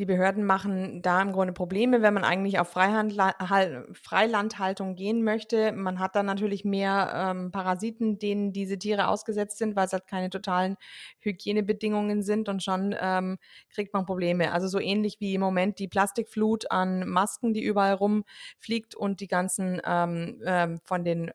[0.00, 5.72] die Behörden machen da im Grunde Probleme, wenn man eigentlich auf Freilandhaltung gehen möchte.
[5.72, 10.06] Man hat dann natürlich mehr ähm, Parasiten, denen diese Tiere ausgesetzt sind, weil es halt
[10.06, 10.78] keine totalen
[11.18, 13.36] Hygienebedingungen sind und schon ähm,
[13.68, 14.52] kriegt man Probleme.
[14.52, 19.28] Also so ähnlich wie im Moment die Plastikflut an Masken, die überall rumfliegt und die
[19.28, 21.30] ganzen ähm, ähm, von den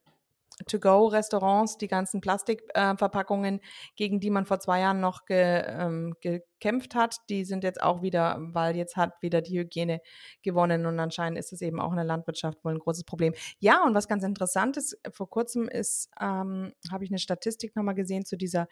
[0.68, 3.62] To-Go-Restaurants, die ganzen Plastikverpackungen, äh,
[3.96, 8.02] gegen die man vor zwei Jahren noch ge, ähm, gekämpft hat, die sind jetzt auch
[8.02, 10.00] wieder, weil jetzt hat wieder die Hygiene
[10.44, 13.34] gewonnen und anscheinend ist es eben auch in der Landwirtschaft wohl ein großes Problem.
[13.60, 17.96] Ja, und was ganz interessant ist, vor kurzem ist, ähm, habe ich eine Statistik nochmal
[17.96, 18.68] gesehen zu dieser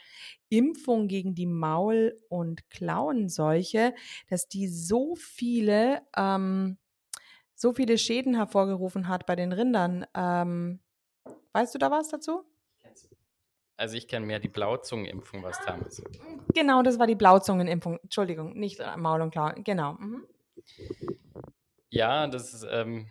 [0.49, 3.93] Impfung gegen die Maul- und Klauenseuche,
[4.29, 6.77] dass die so viele, ähm,
[7.55, 10.05] so viele Schäden hervorgerufen hat bei den Rindern.
[10.15, 10.79] Ähm,
[11.53, 12.43] Weißt du da was dazu?
[13.77, 16.03] Also ich kenne mehr die Blauzungenimpfung, was damals.
[16.53, 17.99] Genau, das war die Blauzungenimpfung.
[18.03, 19.63] Entschuldigung, nicht Maul und Klauen.
[19.63, 19.93] Genau.
[19.93, 20.27] Mhm.
[21.89, 23.07] Ja, das ist, ähm,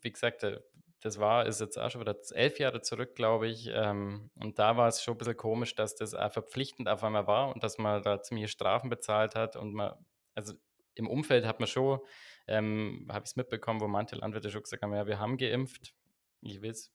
[0.00, 0.60] wie gesagt, äh,
[1.00, 3.68] das war, ist jetzt auch schon wieder elf Jahre zurück, glaube ich.
[3.72, 7.26] Ähm, und da war es schon ein bisschen komisch, dass das auch verpflichtend auf einmal
[7.26, 9.94] war und dass man da ziemliche Strafen bezahlt hat und man,
[10.34, 10.54] also
[10.94, 11.98] im Umfeld hat man schon,
[12.46, 15.94] ähm, habe ich es mitbekommen, wo manche Landwirte schon gesagt haben, ja, wir haben geimpft.
[16.40, 16.92] Ich will es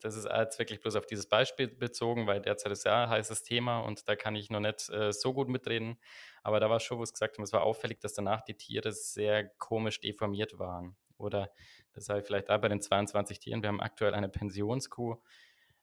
[0.00, 3.42] das ist jetzt wirklich bloß auf dieses Beispiel bezogen, weil derzeit ist ja ein heißes
[3.42, 5.98] Thema und da kann ich noch nicht äh, so gut mitreden.
[6.42, 8.92] Aber da war schon, wo es gesagt haben, es war auffällig, dass danach die Tiere
[8.92, 10.96] sehr komisch deformiert waren.
[11.18, 11.50] Oder
[11.92, 13.62] das habe ich vielleicht auch bei den 22 Tieren.
[13.62, 15.16] Wir haben aktuell eine Pensionskuh.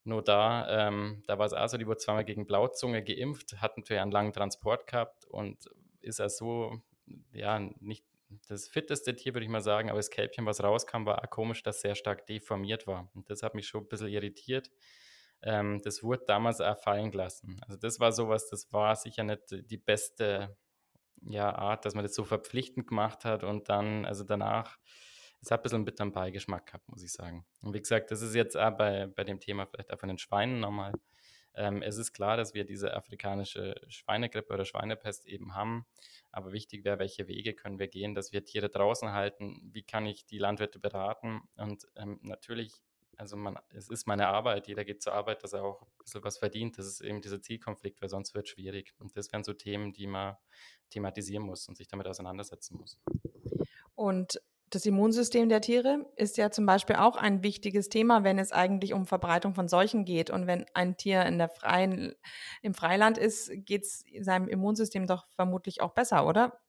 [0.05, 3.77] Nur da, ähm, da war es auch so, die wurde zweimal gegen Blauzunge geimpft, hat
[3.77, 5.69] natürlich einen langen Transport gehabt und
[6.01, 6.81] ist also
[7.31, 8.05] ja nicht
[8.47, 11.81] das fitteste Tier, würde ich mal sagen, aber das Kälbchen, was rauskam, war komisch, dass
[11.81, 13.09] sehr stark deformiert war.
[13.13, 14.69] Und das hat mich schon ein bisschen irritiert.
[15.41, 17.59] Ähm, das wurde damals auch fallen gelassen.
[17.67, 20.55] Also das war sowas, das war sicher nicht die beste
[21.25, 24.77] ja, Art, dass man das so verpflichtend gemacht hat und dann, also danach,
[25.41, 27.45] es hat ein bisschen einen bitteren Beigeschmack gehabt, muss ich sagen.
[27.61, 30.17] Und wie gesagt, das ist jetzt auch bei, bei dem Thema vielleicht auch von den
[30.17, 30.93] Schweinen nochmal
[31.55, 35.85] ähm, es ist klar, dass wir diese afrikanische Schweinegrippe oder Schweinepest eben haben.
[36.31, 39.69] Aber wichtig wäre, welche Wege können wir gehen, dass wir Tiere draußen halten?
[39.71, 41.41] Wie kann ich die Landwirte beraten?
[41.55, 42.81] Und ähm, natürlich
[43.17, 46.23] also man, es ist meine Arbeit, jeder geht zur Arbeit, dass er auch ein bisschen
[46.23, 46.77] was verdient.
[46.77, 48.93] Das ist eben dieser Zielkonflikt, weil sonst wird es schwierig.
[48.99, 50.35] Und das wären so Themen, die man
[50.89, 52.99] thematisieren muss und sich damit auseinandersetzen muss.
[53.95, 54.41] Und
[54.73, 58.93] das Immunsystem der Tiere ist ja zum Beispiel auch ein wichtiges Thema, wenn es eigentlich
[58.93, 60.31] um Verbreitung von Seuchen geht.
[60.31, 62.15] Und wenn ein Tier in der freien,
[62.61, 66.59] im Freiland ist, geht es seinem Immunsystem doch vermutlich auch besser, oder?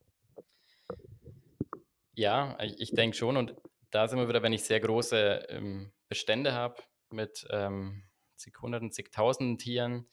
[2.14, 3.38] Ja, ich denke schon.
[3.38, 3.54] Und
[3.90, 8.04] da sind wir wieder, wenn ich sehr große ähm, Bestände habe mit ähm,
[8.36, 10.06] zig Hunderten, zigtausenden Tieren,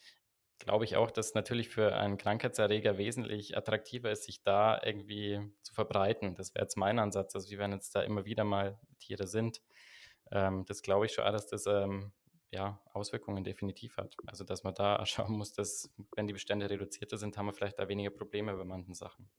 [0.66, 5.74] glaube ich auch, dass natürlich für einen Krankheitserreger wesentlich attraktiver ist, sich da irgendwie zu
[5.74, 6.36] verbreiten.
[6.36, 7.36] Das wäre jetzt mein Ansatz.
[7.36, 9.62] Also, wie wenn jetzt da immer wieder mal Tiere sind,
[10.32, 12.12] ähm, das glaube ich schon, dass das ähm,
[12.51, 14.16] ja, Auswirkungen definitiv hat.
[14.28, 17.80] Also, dass man da schauen muss, dass, wenn die Bestände reduzierter sind, haben wir vielleicht
[17.80, 19.30] da weniger Probleme bei manchen Sachen.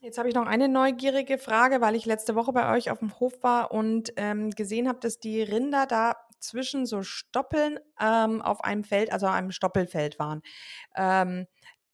[0.00, 3.18] Jetzt habe ich noch eine neugierige Frage, weil ich letzte Woche bei euch auf dem
[3.20, 8.62] Hof war und ähm, gesehen habe, dass die Rinder da zwischen so Stoppeln ähm, auf
[8.64, 10.42] einem Feld, also einem Stoppelfeld waren.
[10.96, 11.46] Ähm,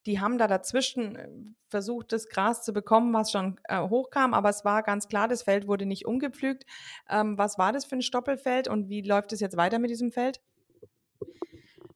[0.07, 1.29] die haben da dazwischen äh,
[1.69, 5.43] versucht, das Gras zu bekommen, was schon äh, hochkam, aber es war ganz klar, das
[5.43, 6.65] Feld wurde nicht umgepflügt.
[7.09, 10.13] Ähm, was war das für ein Stoppelfeld und wie läuft es jetzt weiter mit diesem
[10.13, 10.41] Feld?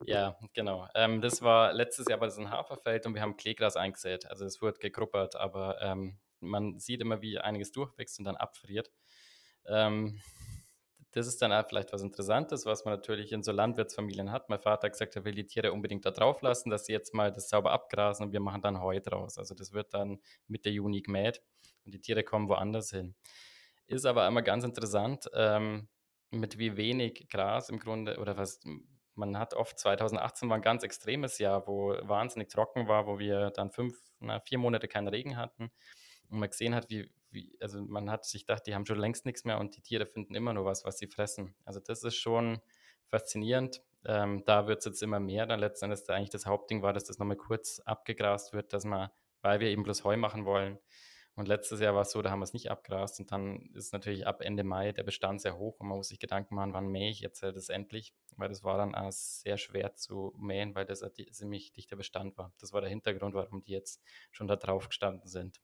[0.06, 0.88] Ja, genau.
[0.94, 4.24] Ähm, das war letztes Jahr war das ein Haferfeld und wir haben Kleegras eingesät.
[4.30, 8.90] Also es wurde gegruppert, aber ähm, man sieht immer, wie einiges durchwächst und dann abfriert.
[9.66, 10.18] Ähm,
[11.12, 14.48] das ist dann auch vielleicht was Interessantes, was man natürlich in so Landwirtsfamilien hat.
[14.48, 17.14] Mein Vater hat gesagt, er will die Tiere unbedingt da drauf lassen, dass sie jetzt
[17.14, 19.38] mal das sauber abgrasen und wir machen dann Heu draus.
[19.38, 21.42] Also das wird dann Mitte Juni gemäht
[21.84, 23.14] und die Tiere kommen woanders hin.
[23.86, 25.88] Ist aber immer ganz interessant, ähm,
[26.30, 28.60] mit wie wenig Gras im Grunde oder was
[29.14, 33.50] man hat oft 2018 war ein ganz extremes Jahr, wo wahnsinnig trocken war, wo wir
[33.50, 35.70] dann fünf, na, vier Monate keinen Regen hatten
[36.28, 39.26] und man gesehen hat, wie, wie, also man hat sich gedacht, die haben schon längst
[39.26, 41.54] nichts mehr und die Tiere finden immer nur was, was sie fressen.
[41.64, 42.60] Also das ist schon
[43.06, 43.82] faszinierend.
[44.04, 45.46] Ähm, da wird es jetzt immer mehr.
[45.46, 49.10] Dann letzten Endes eigentlich das Hauptding war, dass das nochmal kurz abgegrast wird, dass man,
[49.42, 50.78] weil wir eben bloß Heu machen wollen,
[51.38, 53.92] und letztes Jahr war es so, da haben wir es nicht abgrast und dann ist
[53.92, 56.88] natürlich ab Ende Mai der Bestand sehr hoch und man muss sich Gedanken machen, wann
[56.88, 60.84] mähe ich jetzt das endlich, weil das war dann auch sehr schwer zu mähen, weil
[60.84, 62.52] das ein ziemlich dichter Bestand war.
[62.58, 64.02] Das war der Hintergrund, warum die jetzt
[64.32, 65.60] schon da drauf gestanden sind.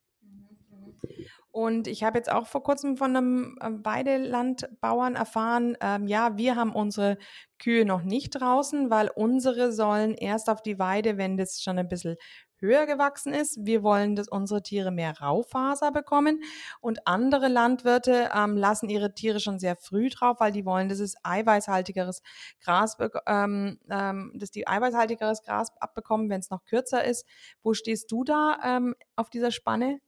[1.55, 6.57] Und ich habe jetzt auch vor kurzem von einem äh, Weidelandbauern erfahren, ähm, ja, wir
[6.57, 7.16] haben unsere
[7.61, 11.87] Kühe noch nicht draußen, weil unsere sollen erst auf die Weide, wenn das schon ein
[11.87, 12.16] bisschen
[12.59, 13.64] höher gewachsen ist.
[13.64, 16.43] Wir wollen, dass unsere Tiere mehr Raufaser bekommen.
[16.81, 20.99] Und andere Landwirte ähm, lassen ihre Tiere schon sehr früh drauf, weil die wollen, dass
[20.99, 22.22] es eiweißhaltigeres
[22.64, 22.97] Gras,
[23.29, 27.27] ähm, ähm, dass die eiweißhaltigeres Gras abbekommen, wenn es noch kürzer ist.
[27.62, 30.01] Wo stehst du da ähm, auf dieser Spanne?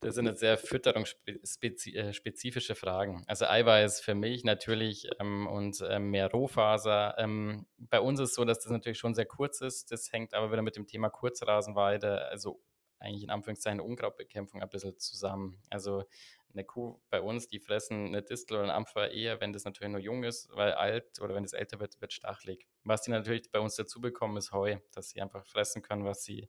[0.00, 3.24] Das sind jetzt sehr fütterungsspezifische Fragen.
[3.26, 7.14] Also Eiweiß für Milch natürlich ähm, und ähm, mehr Rohfaser.
[7.16, 9.92] Ähm, bei uns ist es so, dass das natürlich schon sehr kurz ist.
[9.92, 12.60] Das hängt aber wieder mit dem Thema Kurzrasenweide, also
[12.98, 15.58] eigentlich in Anführungszeichen Unkrautbekämpfung ein bisschen zusammen.
[15.70, 16.04] Also
[16.52, 19.90] eine Kuh bei uns, die fressen eine Distel oder ein Ampfer eher, wenn das natürlich
[19.90, 22.66] nur jung ist, weil alt oder wenn es älter wird, wird stachelig.
[22.84, 26.24] Was die natürlich bei uns dazu bekommen, ist Heu, dass sie einfach fressen können, was
[26.24, 26.48] sie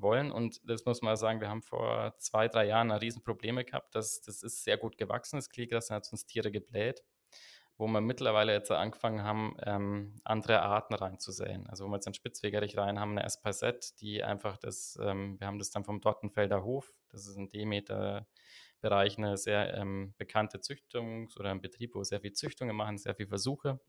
[0.00, 0.30] wollen.
[0.30, 3.94] Und das muss man sagen, wir haben vor zwei, drei Jahren Riesenprobleme gehabt.
[3.94, 7.02] Das, das ist sehr gut gewachsen, das Kleegras, hat uns Tiere gebläht,
[7.76, 11.66] wo wir mittlerweile jetzt angefangen haben, ähm, andere Arten reinzusehen.
[11.68, 15.46] Also wo wir jetzt ein Spitzwegerich rein haben, eine Espasette, die einfach das, ähm, wir
[15.46, 18.26] haben das dann vom Dortenfelder Hof, das ist ein Demeter
[18.80, 23.14] Bereich, eine sehr ähm, bekannte Züchtungs- oder ein Betrieb, wo sehr viel Züchtungen machen, sehr
[23.14, 23.80] viel Versuche.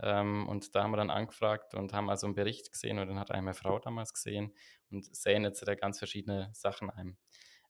[0.00, 3.18] Ähm, und da haben wir dann angefragt und haben also einen Bericht gesehen und den
[3.18, 4.54] hat eine Frau damals gesehen
[4.90, 7.16] und sehen jetzt da ganz verschiedene Sachen ein.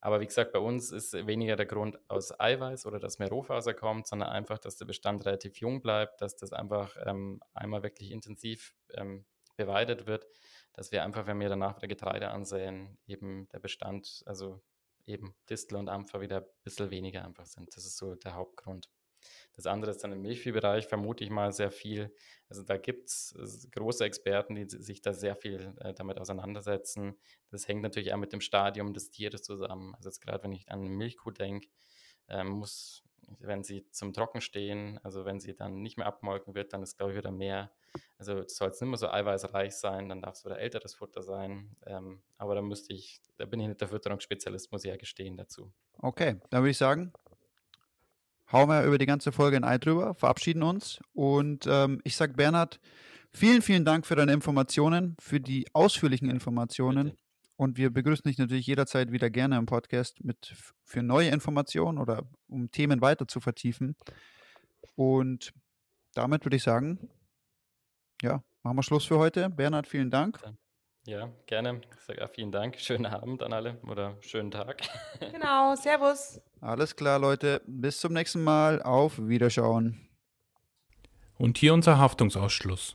[0.00, 3.74] Aber wie gesagt, bei uns ist weniger der Grund aus Eiweiß oder dass mehr Rohfaser
[3.74, 8.12] kommt, sondern einfach, dass der Bestand relativ jung bleibt, dass das einfach ähm, einmal wirklich
[8.12, 9.24] intensiv ähm,
[9.56, 10.26] beweidet wird,
[10.72, 14.62] dass wir einfach, wenn wir danach wieder Getreide ansehen, eben der Bestand, also
[15.04, 17.76] eben Distel und Ampfer wieder ein bisschen weniger einfach sind.
[17.76, 18.88] Das ist so der Hauptgrund.
[19.54, 22.14] Das andere ist dann im Milchviehbereich, vermute ich mal, sehr viel.
[22.48, 23.34] Also da gibt es
[23.72, 27.16] große Experten, die sich da sehr viel äh, damit auseinandersetzen.
[27.50, 29.94] Das hängt natürlich auch mit dem Stadium des Tieres zusammen.
[29.96, 31.68] Also jetzt gerade, wenn ich an Milchkuh denke,
[32.28, 33.02] ähm, muss,
[33.40, 36.96] wenn sie zum Trocken stehen, also wenn sie dann nicht mehr abmolken wird, dann ist,
[36.96, 37.70] glaube ich, wieder mehr.
[38.16, 41.76] Also soll es nicht mehr so eiweißreich sein, dann darf es wieder älteres Futter sein.
[41.86, 45.36] Ähm, aber da müsste ich, da bin ich nicht der Fütterungsspezialist, muss ich ja gestehen
[45.36, 45.72] dazu.
[45.98, 47.12] Okay, dann würde ich sagen,
[48.52, 51.00] hauen wir über die ganze Folge ein Ei drüber, verabschieden uns.
[51.12, 52.80] Und ähm, ich sage Bernhard,
[53.32, 57.10] vielen, vielen Dank für deine Informationen, für die ausführlichen Informationen.
[57.10, 57.18] Bitte.
[57.56, 62.22] Und wir begrüßen dich natürlich jederzeit wieder gerne im Podcast mit für neue Informationen oder
[62.46, 63.96] um Themen weiter zu vertiefen.
[64.94, 65.52] Und
[66.14, 67.10] damit würde ich sagen,
[68.22, 69.50] ja, machen wir Schluss für heute.
[69.50, 70.40] Bernhard, vielen Dank.
[71.08, 71.80] Ja, gerne.
[71.96, 72.78] Ich sage auch vielen Dank.
[72.78, 74.82] Schönen Abend an alle oder schönen Tag.
[75.32, 76.38] Genau, Servus.
[76.60, 77.62] Alles klar, Leute.
[77.66, 78.82] Bis zum nächsten Mal.
[78.82, 80.06] Auf Wiederschauen.
[81.38, 82.94] Und hier unser Haftungsausschluss.